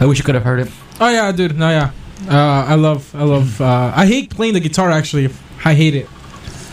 [0.00, 0.70] I wish you could have heard it.
[1.00, 1.56] Oh yeah, dude.
[1.56, 1.90] No, yeah.
[2.28, 3.60] Uh, I love, I love.
[3.60, 4.90] Uh, I hate playing the guitar.
[4.90, 5.30] Actually,
[5.64, 6.08] I hate it.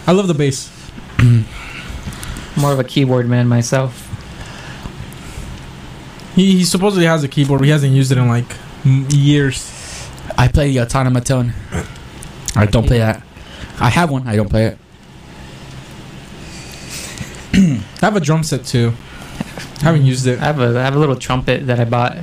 [0.07, 0.69] I love the bass.
[2.55, 4.05] More of a keyboard man myself.
[6.35, 7.59] He, he supposedly has a keyboard.
[7.59, 8.55] But he hasn't used it in like
[9.09, 9.75] years.
[10.37, 11.53] I play the automaton.
[12.59, 13.23] I don't play that.
[13.79, 14.27] I have one.
[14.27, 14.77] I don't play it.
[17.53, 18.93] I have a drum set too.
[19.79, 20.39] I haven't used it.
[20.39, 22.17] I have a I have a little trumpet that I bought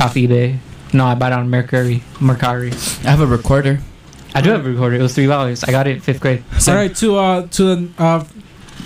[0.00, 0.58] off eBay.
[0.92, 2.02] No, I bought it on Mercury.
[2.14, 2.72] Mercari.
[3.04, 3.80] I have a recorder.
[4.34, 4.96] I do have a recorder.
[4.96, 5.62] It was three dollars.
[5.64, 6.42] I got it in fifth grade.
[6.68, 8.24] All right, to uh to the uh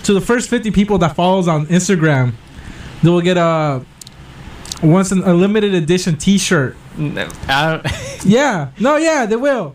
[0.05, 2.33] to the first fifty people that follows on Instagram,
[3.03, 3.83] they will get a
[4.83, 6.77] once an, a limited edition T-shirt.
[6.97, 7.29] No,
[8.25, 9.75] Yeah, no, yeah, they will.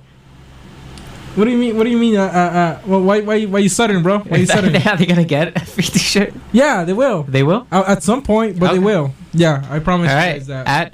[1.36, 1.76] What do you mean?
[1.76, 2.16] What do you mean?
[2.16, 4.20] Uh, uh, uh well, why, why, why you stuttering, bro?
[4.20, 4.82] Why you Is that stuttering?
[4.82, 6.34] how they gonna get a free T-shirt?
[6.52, 7.24] Yeah, they will.
[7.24, 7.66] They will.
[7.72, 9.14] Uh, at some point, but they will.
[9.34, 10.68] Yeah, I promise All right, you guys that.
[10.68, 10.94] At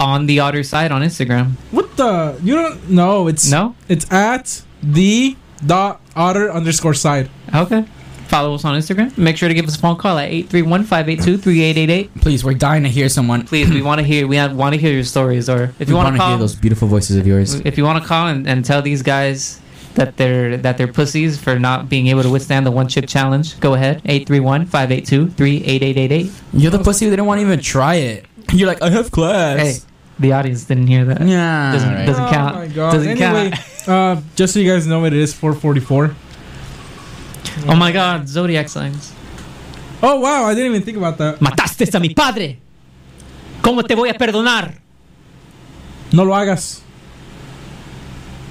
[0.00, 1.52] on the otter side on Instagram.
[1.70, 2.38] what the?
[2.42, 3.28] You don't know?
[3.28, 3.76] It's No.
[3.88, 7.30] It's at the dot otter underscore side.
[7.54, 7.84] Okay.
[8.28, 9.16] Follow us on Instagram.
[9.18, 12.22] Make sure to give us a phone call at 831-582-3888.
[12.22, 13.46] Please, we're dying to hear someone.
[13.46, 15.94] Please, we want to hear we want to hear your stories or if we you
[15.94, 17.54] want want to to hear call those beautiful voices of yours.
[17.54, 19.60] if you want to call and, and tell these guys
[19.94, 23.58] that they're that they're pussies for not being able to withstand the one chip challenge,
[23.60, 24.02] go ahead.
[24.04, 26.30] 831-582-38888.
[26.52, 28.26] You're the pussy who didn't want to even try it.
[28.52, 29.58] You're like, I have class.
[29.58, 29.76] Hey,
[30.18, 31.20] the audience didn't hear that.
[31.22, 31.72] Yeah.
[31.72, 32.06] Doesn't- alright.
[32.06, 32.54] doesn't oh count.
[32.56, 32.92] my god.
[32.92, 33.50] Doesn't anyway,
[33.84, 33.88] count.
[33.88, 36.14] uh, just so you guys know, what it is 444.
[37.68, 39.12] Oh my god, zodiac signs.
[40.02, 41.40] Oh wow, I didn't even think about that.
[41.40, 42.58] Mataste a mi padre.
[43.62, 44.74] ¿Cómo te voy a perdonar?
[46.12, 46.82] No lo hagas.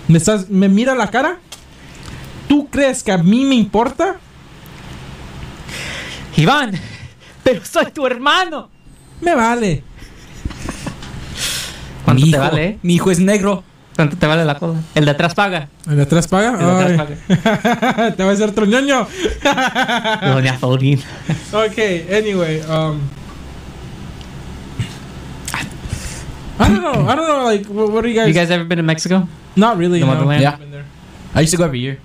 [0.07, 1.37] ¿Me, estás, ¿Me mira la cara?
[2.47, 4.17] ¿Tú crees que a mí me importa?
[6.35, 6.71] Iván,
[7.43, 8.69] pero soy tu hermano.
[9.21, 9.83] Me vale.
[12.05, 12.65] ¿Cuánto mi te hijo, vale?
[12.67, 12.79] eh?
[12.81, 13.63] Mi hijo es negro.
[13.95, 14.79] ¿Cuánto te vale la cola?
[14.95, 15.69] El de atrás paga.
[15.87, 16.49] ¿El de atrás paga?
[16.51, 18.11] El de atrás paga.
[18.17, 19.07] Te va a hacer otro ñoño.
[20.33, 20.57] Doña.
[21.53, 22.99] Okay, anyway, um.
[26.59, 27.07] I don't know.
[27.07, 27.43] I don't know.
[27.45, 28.27] Like, what, what are you guys?
[28.27, 29.27] You guys ever been to Mexico?
[29.55, 29.99] Not really.
[29.99, 30.13] The no.
[30.13, 30.41] motherland?
[30.41, 30.55] Yeah.
[30.55, 30.85] Been there.
[31.35, 31.99] I used to go every year.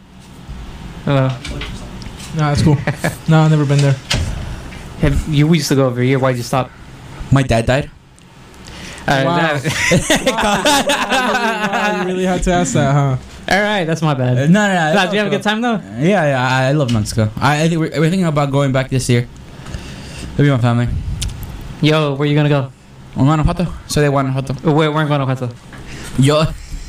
[1.06, 1.30] Uh,
[2.36, 2.74] Nah, that's cool.
[3.28, 3.96] no, I've never been there.
[5.00, 6.18] have, you we used to go every year.
[6.18, 6.70] Why'd you stop?
[7.32, 7.90] My dad died.
[9.08, 9.56] Uh, Wow.
[9.56, 9.64] that-
[11.72, 13.16] wow, you really had to ask that, huh?
[13.50, 14.50] all right, that's my Uh, bad.
[14.50, 14.94] no, no, no.
[14.94, 15.80] Nah, did you have a good time though?
[15.98, 16.48] Yeah, yeah.
[16.48, 17.30] I, I love Mexico.
[17.40, 19.26] I, I think we're, we're thinking about going back this year.
[20.36, 20.88] Maybe my family.
[21.80, 22.70] Yo, where you gonna go?
[23.16, 23.66] On Guanajuato.
[23.86, 24.52] So they Guanajuato.
[24.70, 25.48] Where, where in Guanajuato?
[26.18, 26.44] Yo.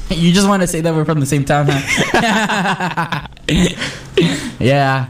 [0.15, 3.27] you just want to say that we're from the same town, huh?
[4.59, 5.07] yeah.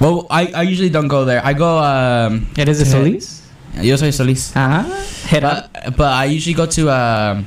[0.00, 1.44] Well, I, I usually don't go there.
[1.44, 1.78] I go.
[1.78, 3.42] Um, It is a Solis.
[3.80, 4.54] Yo soy Solis.
[4.56, 4.82] Uh-huh.
[5.28, 5.72] Hit up.
[5.72, 7.46] But, but I usually go to um,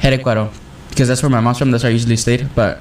[0.00, 0.52] Jerecuaro
[0.90, 1.70] because that's where my mom's from.
[1.70, 2.48] That's where I usually stayed.
[2.54, 2.80] But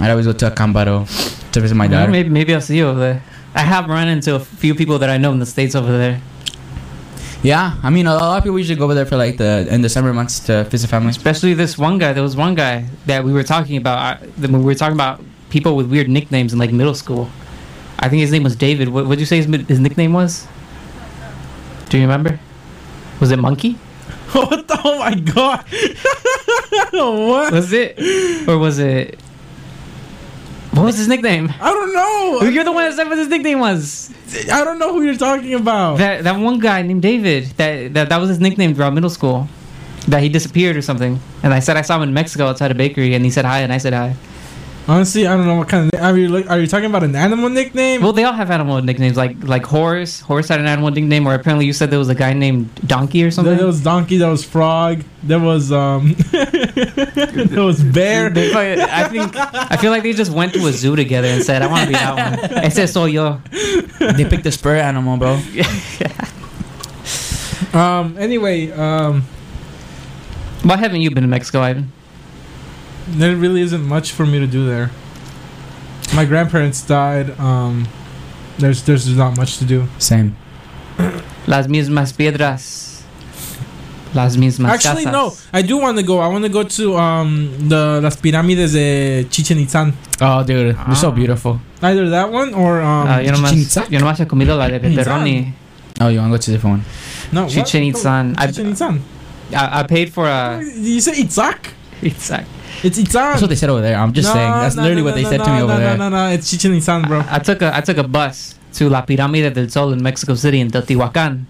[0.00, 1.06] I'd always go to Acambaro
[1.52, 2.10] to visit my dad.
[2.10, 3.22] maybe, maybe I'll see you over there.
[3.54, 6.20] I have run into a few people that I know in the states over there,
[7.42, 9.82] Yeah, I mean, a lot of people usually go over there for like the in
[9.82, 11.10] the summer months to visit family.
[11.10, 12.12] especially this one guy.
[12.12, 13.98] There was one guy that we were talking about.
[13.98, 17.30] Uh, I, that we were talking about people with weird nicknames in like middle school.
[18.00, 18.88] I think his name was David.
[18.88, 20.48] What would you say his, his nickname was?
[21.90, 22.40] Do you remember?
[23.20, 23.72] Was it Monkey?
[24.32, 24.66] what?
[24.66, 25.64] The, oh my god!
[26.92, 27.52] what?
[27.52, 29.18] Was it, or was it?
[30.72, 31.52] What was his nickname?
[31.60, 32.48] I don't know.
[32.48, 34.10] You're the one that said what his nickname was.
[34.52, 35.98] I don't know who you're talking about.
[35.98, 37.44] That that one guy named David.
[37.56, 39.48] That that, that was his nickname throughout middle school.
[40.06, 41.18] That he disappeared or something.
[41.42, 43.60] And I said I saw him in Mexico outside a bakery, and he said hi,
[43.60, 44.16] and I said hi.
[44.88, 46.00] Honestly, I don't know what kind of.
[46.00, 48.00] Are you are you talking about an animal nickname?
[48.00, 50.20] Well, they all have animal nicknames, like like Horse.
[50.20, 53.22] Horse had an animal nickname, or apparently you said there was a guy named Donkey
[53.22, 53.50] or something.
[53.50, 54.16] There, there was donkey.
[54.16, 55.04] There was frog.
[55.22, 56.14] There was um.
[56.32, 58.30] there was bear.
[58.30, 61.60] They I think I feel like they just went to a zoo together and said,
[61.60, 63.42] "I want to be that one." Ese soy yo.
[64.00, 65.38] they picked the spur animal, bro.
[67.74, 68.16] Um.
[68.16, 69.22] Anyway, um.
[70.62, 71.92] Why haven't you been to Mexico, Ivan?
[73.16, 74.90] There really isn't much for me to do there.
[76.14, 77.38] My grandparents died.
[77.38, 77.86] Um.
[78.58, 79.86] There's there's not much to do.
[79.98, 80.34] Same.
[81.46, 83.02] Las mismas piedras.
[84.14, 85.12] Las mismas Actually, casas.
[85.12, 85.32] no.
[85.52, 86.18] I do want to go.
[86.18, 89.92] I want to go to um the las pirámides de Chichen Itzan.
[90.20, 91.10] Oh, dude, they're so Ah.
[91.12, 91.60] beautiful.
[91.82, 93.06] Either that one or um.
[93.06, 93.84] Ah, yo nomás, Chichen Itza?
[93.90, 95.52] yo nomás he comido la de pepperoni.
[96.00, 96.84] Oh, you want to go to a different one?
[97.32, 97.42] no.
[97.44, 97.52] what?
[97.52, 98.34] Chichen Itzan.
[98.38, 99.00] I, Chichen Itzan.
[99.54, 100.58] I, I paid for a.
[100.64, 101.58] Did you say Itzak?
[102.02, 102.30] It's
[102.82, 103.12] It's Itzan.
[103.12, 103.96] That's what they said over there.
[103.96, 104.50] I'm just No, saying.
[104.50, 105.96] That's no, literally no, what they no, said no, to me no, over no, there.
[105.98, 106.32] No, no, no.
[106.32, 107.24] It's Chichen Itzan, bro.
[107.28, 110.60] I took a I took a bus to La Pirámide del Sol in Mexico City
[110.60, 111.44] in Teotihuacan,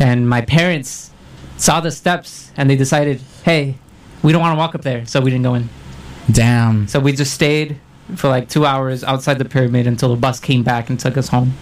[0.00, 1.10] and my parents
[1.56, 3.76] saw the steps and they decided, hey,
[4.22, 5.68] we don't want to walk up there, so we didn't go in.
[6.30, 6.88] Damn.
[6.88, 7.78] So we just stayed
[8.16, 11.28] for like two hours outside the pyramid until the bus came back and took us
[11.28, 11.52] home.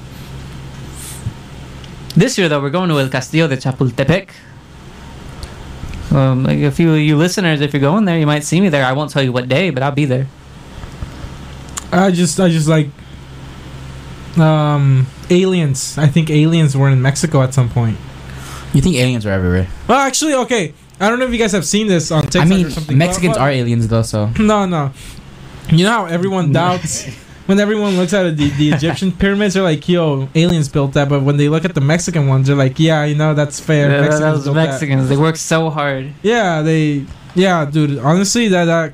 [2.14, 4.30] This year, though, we're going to El Castillo de Chapultepec.
[6.12, 8.68] Um, like a few of you listeners, if you're going there, you might see me
[8.68, 8.84] there.
[8.84, 10.26] I won't tell you what day, but I'll be there.
[11.90, 12.88] I just, I just like,
[14.38, 15.96] um, aliens.
[15.98, 17.96] I think aliens were in Mexico at some point.
[18.74, 19.68] You think aliens are everywhere?
[19.88, 20.74] Well, actually, okay.
[21.00, 22.96] I don't know if you guys have seen this on TikTok I mean, or something.
[22.96, 24.26] Mexicans but- are aliens though, so.
[24.38, 24.92] No, no.
[25.70, 27.06] You know how everyone doubts
[27.46, 31.22] when everyone looks at the, the Egyptian pyramids, they're like, "Yo, aliens built that." But
[31.22, 34.00] when they look at the Mexican ones, they're like, "Yeah, you know, that's fair." Yeah,
[34.02, 36.12] Mexicans those built that." They work so hard.
[36.22, 37.04] Yeah, they.
[37.34, 37.98] Yeah, dude.
[37.98, 38.92] Honestly, that that.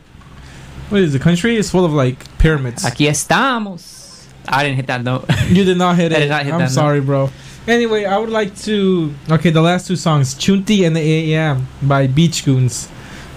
[0.88, 1.56] What is the country?
[1.56, 2.84] is full of like pyramids.
[2.84, 4.26] Aquí estamos.
[4.48, 5.26] I didn't hit that note.
[5.48, 6.20] You did not hit I it.
[6.20, 7.28] did not hit I'm that sorry, bro.
[7.66, 9.12] Anyway, I would like to.
[9.30, 12.88] Okay, the last two songs, Chunti and the AM by Beach Goons.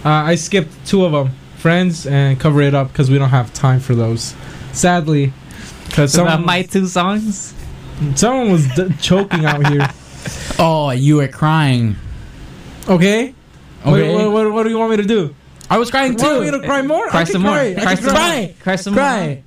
[0.05, 3.53] Uh, I skipped two of them, Friends and Cover It Up, because we don't have
[3.53, 4.34] time for those.
[4.74, 5.34] Sadly,
[5.88, 7.53] because About someone, my two songs.
[8.15, 9.88] someone was d- choking out here.
[10.59, 11.95] Oh, you were crying.
[12.88, 13.34] Okay.
[13.84, 14.13] Okay.
[14.13, 15.34] What, what, what, what do you want me to do?
[15.67, 16.24] I was crying too.
[16.28, 16.61] Want me too.
[16.61, 17.07] to cry more?
[17.07, 17.53] Cry I some more.
[17.53, 17.69] cry.
[17.72, 18.39] I Cry can some cry.
[18.45, 18.53] more.
[18.61, 19.43] Cry some Cry.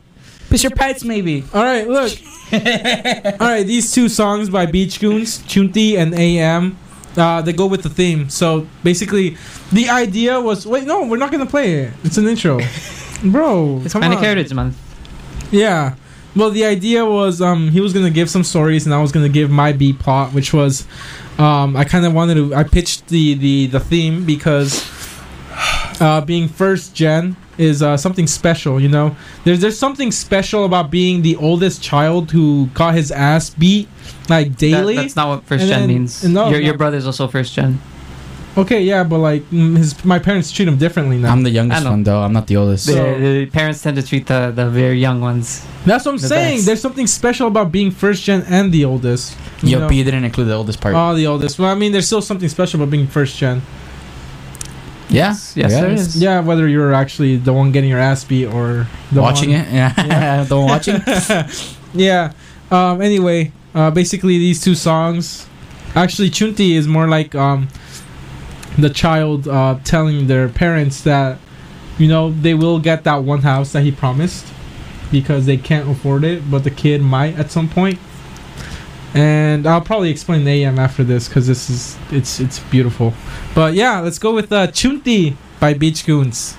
[0.50, 1.44] Piss your pants, maybe.
[1.54, 2.12] All right, look.
[2.52, 6.76] All right, these two songs by Beach Goons, Chunti and AM,
[7.16, 8.28] uh, they go with the theme.
[8.28, 9.36] So basically,
[9.70, 11.92] the idea was wait, no, we're not gonna play it.
[12.02, 12.58] It's an intro,
[13.22, 13.56] bro.
[13.66, 13.74] more.
[13.76, 14.24] come Hispanic on.
[14.24, 14.76] Heritage Month.
[15.54, 15.94] Yeah.
[16.36, 19.28] Well, the idea was um, he was gonna give some stories, and I was gonna
[19.28, 20.84] give my B plot, which was
[21.38, 22.54] um, I kind of wanted to.
[22.54, 24.84] I pitched the the the theme because
[26.00, 28.80] uh, being first gen is uh, something special.
[28.80, 33.50] You know, there's there's something special about being the oldest child who got his ass
[33.50, 33.88] beat
[34.28, 34.96] like That- daily.
[34.96, 36.24] that's not what first And gen then- means.
[36.24, 37.80] no, your, your brother's also first gen.
[38.56, 41.32] okay, yeah, but like mm, his my parents treat him differently now.
[41.32, 42.20] I'm the youngest one though.
[42.22, 42.86] I'm not the oldest.
[42.86, 45.64] The, So- the parents tend to treat the, the very young ones.
[45.84, 46.56] That's what I'm the saying.
[46.58, 46.66] best.
[46.66, 49.36] There's something special about being first gen and the oldest.
[49.62, 49.86] you Yo, know?
[49.88, 50.94] but you didn't include the oldest part.
[50.94, 51.58] Oh, the oldest.
[51.58, 53.62] Well, I mean, there's still something special about being first gen.
[55.08, 55.34] yeah.
[55.54, 56.16] Yes, there is.
[56.16, 59.72] Yeah, whether you're actually the one getting your ass beat or the watching one- it.
[59.72, 59.92] Yeah.
[59.98, 60.44] Yeah.
[60.48, 61.00] the one watching.
[61.96, 62.32] Yeah.
[62.72, 63.00] Um.
[63.00, 65.46] Anyway, uh, basically these two songs,
[65.94, 67.68] actually, Chunti is more like um,
[68.78, 71.38] the child uh telling their parents that,
[71.98, 74.46] you know, they will get that one house that he promised,
[75.10, 77.98] because they can't afford it, but the kid might at some point.
[79.14, 83.14] And I'll probably explain the AM after this because this is it's it's beautiful.
[83.54, 86.56] But yeah, let's go with uh, Chunti by Beach Goons.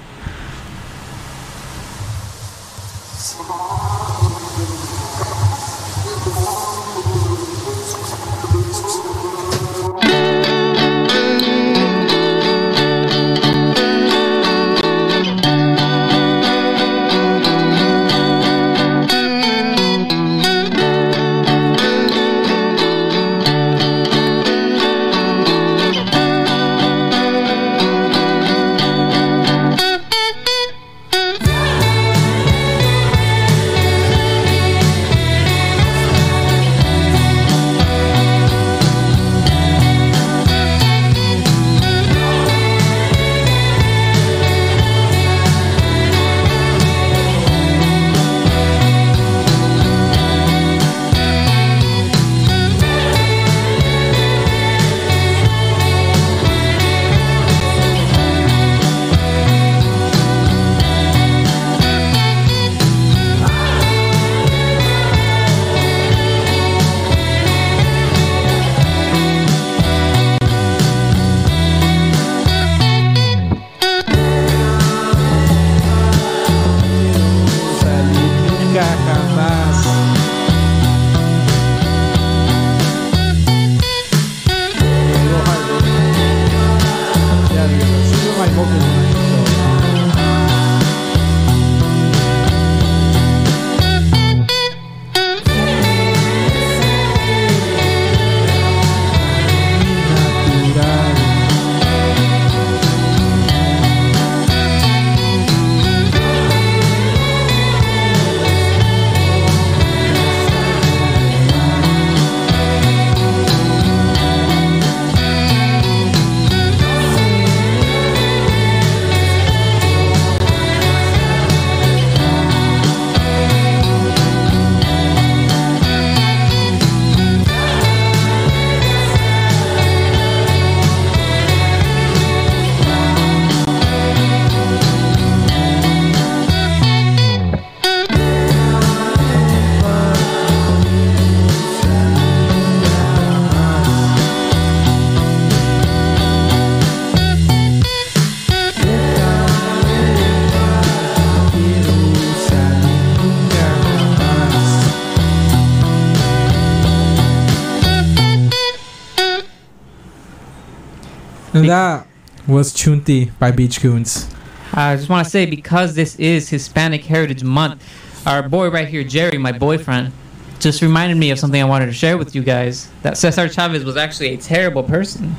[161.65, 162.07] And that
[162.47, 164.29] was Chunti by Beach Goons.
[164.71, 167.83] I just want to say because this is Hispanic Heritage Month,
[168.27, 170.13] our boy right here, Jerry, my boyfriend,
[170.59, 172.91] just reminded me of something I wanted to share with you guys.
[173.01, 175.35] That Cesar Chavez was actually a terrible person.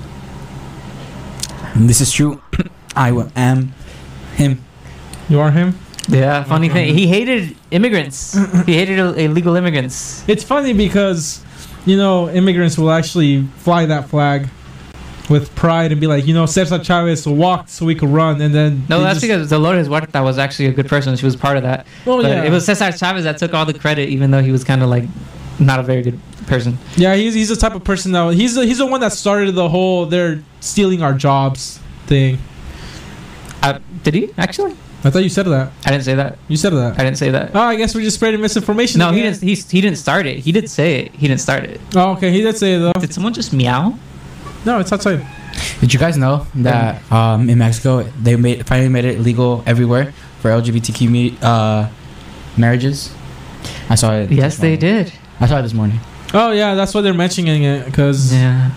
[1.76, 2.42] This is true.
[2.96, 3.72] I am
[4.34, 4.64] him.
[5.28, 5.78] You are him?
[6.08, 6.92] Yeah, funny thing.
[6.92, 8.34] He hated immigrants.
[8.66, 10.28] he hated illegal immigrants.
[10.28, 11.44] It's funny because,
[11.84, 14.48] you know, immigrants will actually fly that flag
[15.28, 18.54] with pride and be like, you know, Cesar Chavez walked so we could run, and
[18.54, 21.16] then No, that's just- because Dolores Huerta was actually a good person.
[21.16, 21.86] She was part of that.
[22.06, 24.52] Oh but yeah, it was Cesar Chavez that took all the credit, even though he
[24.52, 25.04] was kind of like
[25.58, 26.78] not a very good person.
[26.96, 27.14] yeah.
[27.16, 29.68] He's he's the type of person that he's the, he's the one that started the
[29.68, 32.38] whole they're stealing our jobs thing.
[33.62, 34.76] Uh, did he actually?
[35.04, 35.72] I thought you said that.
[35.84, 36.38] I didn't say that.
[36.48, 36.98] You said that.
[36.98, 37.50] I didn't say that.
[37.54, 38.98] Oh, I guess we're just spreading misinformation.
[38.98, 39.40] No, he didn't.
[39.40, 40.38] He, he didn't start it.
[40.40, 41.14] He didn't say it.
[41.14, 41.80] He didn't start it.
[41.94, 42.30] Oh, okay.
[42.32, 42.92] He did say it though.
[42.92, 43.98] Did someone just meow?
[44.66, 45.24] No, it's outside.
[45.80, 50.12] Did you guys know that um, in Mexico they made finally made it legal everywhere
[50.40, 51.88] for LGBTQ me- uh,
[52.56, 53.14] marriages?
[53.88, 54.30] I saw it.
[54.30, 55.12] Yes, they did.
[55.40, 56.00] I saw it this morning.
[56.34, 58.72] Oh yeah, that's why they're mentioning it because Yeah,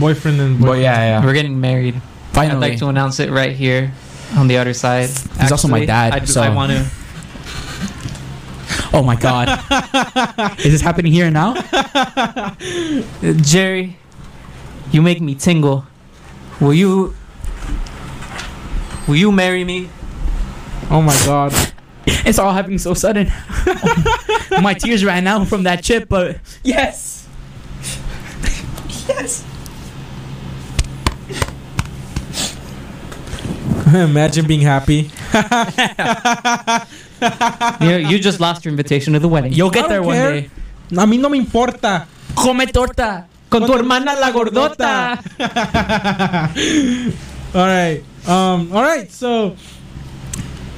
[0.00, 0.82] boyfriend and But boyfriend.
[0.82, 1.24] yeah, yeah.
[1.24, 2.00] we're getting married.
[2.32, 3.92] Finally, I'd like to announce it right here
[4.36, 5.08] on the other side.
[5.40, 6.84] He's also my dad, I, do- so- I want to.
[8.92, 9.48] oh my god,
[10.58, 11.54] is this happening here and now?
[13.42, 13.96] Jerry,
[14.92, 15.84] you make me tingle.
[16.60, 17.14] Will you?
[19.08, 19.88] Will you marry me?
[20.90, 21.52] Oh my god.
[22.06, 23.26] It's all happening so sudden.
[24.62, 27.26] my tears ran out from that chip, but yes,
[29.08, 29.44] yes.
[33.94, 35.10] Imagine being happy.
[37.84, 39.52] you, you just lost your invitation to the wedding.
[39.52, 40.50] You'll get there don't one day.
[40.90, 42.06] A mí no me importa.
[42.36, 43.26] Come torta.
[43.52, 45.18] Con tu hermana la gordota.
[47.54, 48.02] all right.
[48.26, 48.72] Um.
[48.72, 49.10] All right.
[49.12, 49.56] So,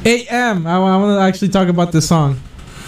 [0.04, 0.66] AM.
[0.66, 2.40] I, want to actually talk about this song,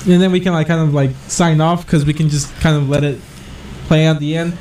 [0.09, 2.76] and then we can like kind of like sign off because we can just kind
[2.76, 3.20] of let it
[3.87, 4.59] play at the end.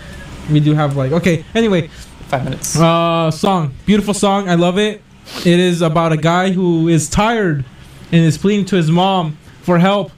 [0.52, 1.44] We do have like okay.
[1.56, 1.90] Anyway,
[2.28, 2.80] Five minutes.
[2.80, 4.48] uh, song, beautiful song.
[4.48, 5.02] I love it.
[5.44, 7.66] It is about a guy who is tired
[8.12, 10.12] and is pleading to his mom for help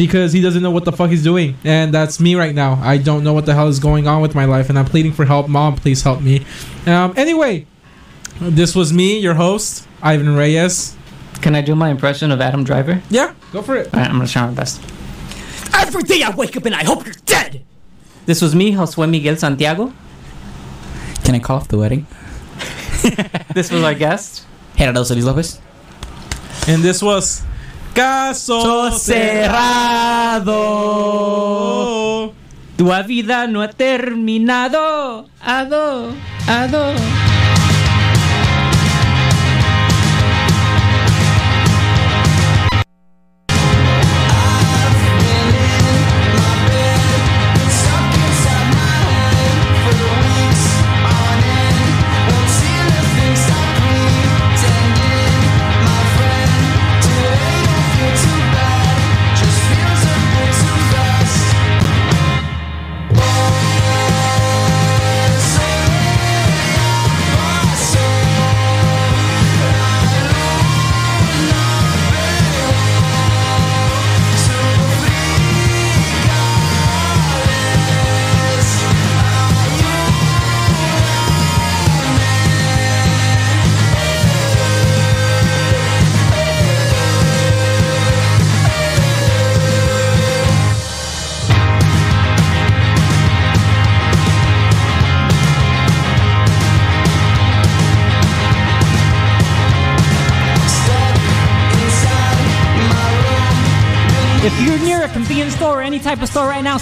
[0.00, 1.54] because he doesn't know what the fuck he's doing.
[1.62, 2.80] And that's me right now.
[2.80, 5.12] I don't know what the hell is going on with my life and I'm pleading
[5.12, 5.46] for help.
[5.46, 6.46] Mom, please help me.
[6.86, 7.66] Um, anyway,
[8.40, 10.96] this was me, your host, Ivan Reyes.
[11.42, 13.02] Can I do my impression of Adam Driver?
[13.10, 13.92] Yeah, go for it.
[13.92, 14.80] All right, I'm gonna try my best.
[15.74, 17.62] Every day I wake up and I hope you're dead.
[18.24, 19.92] This was me, Josue Miguel Santiago.
[21.24, 22.06] Can I call off the wedding?
[23.54, 24.46] This was our guest.
[24.76, 25.60] Gerardo Solis Lopez.
[26.68, 27.42] And this was
[28.00, 30.54] Caso Cerrado.
[32.78, 35.26] Tu vida no ha terminado.
[35.42, 36.14] Ado,
[36.46, 37.19] ado.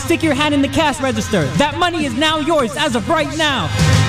[0.08, 1.44] Stick your hand in the cash register.
[1.58, 4.07] That money is now yours as of right now.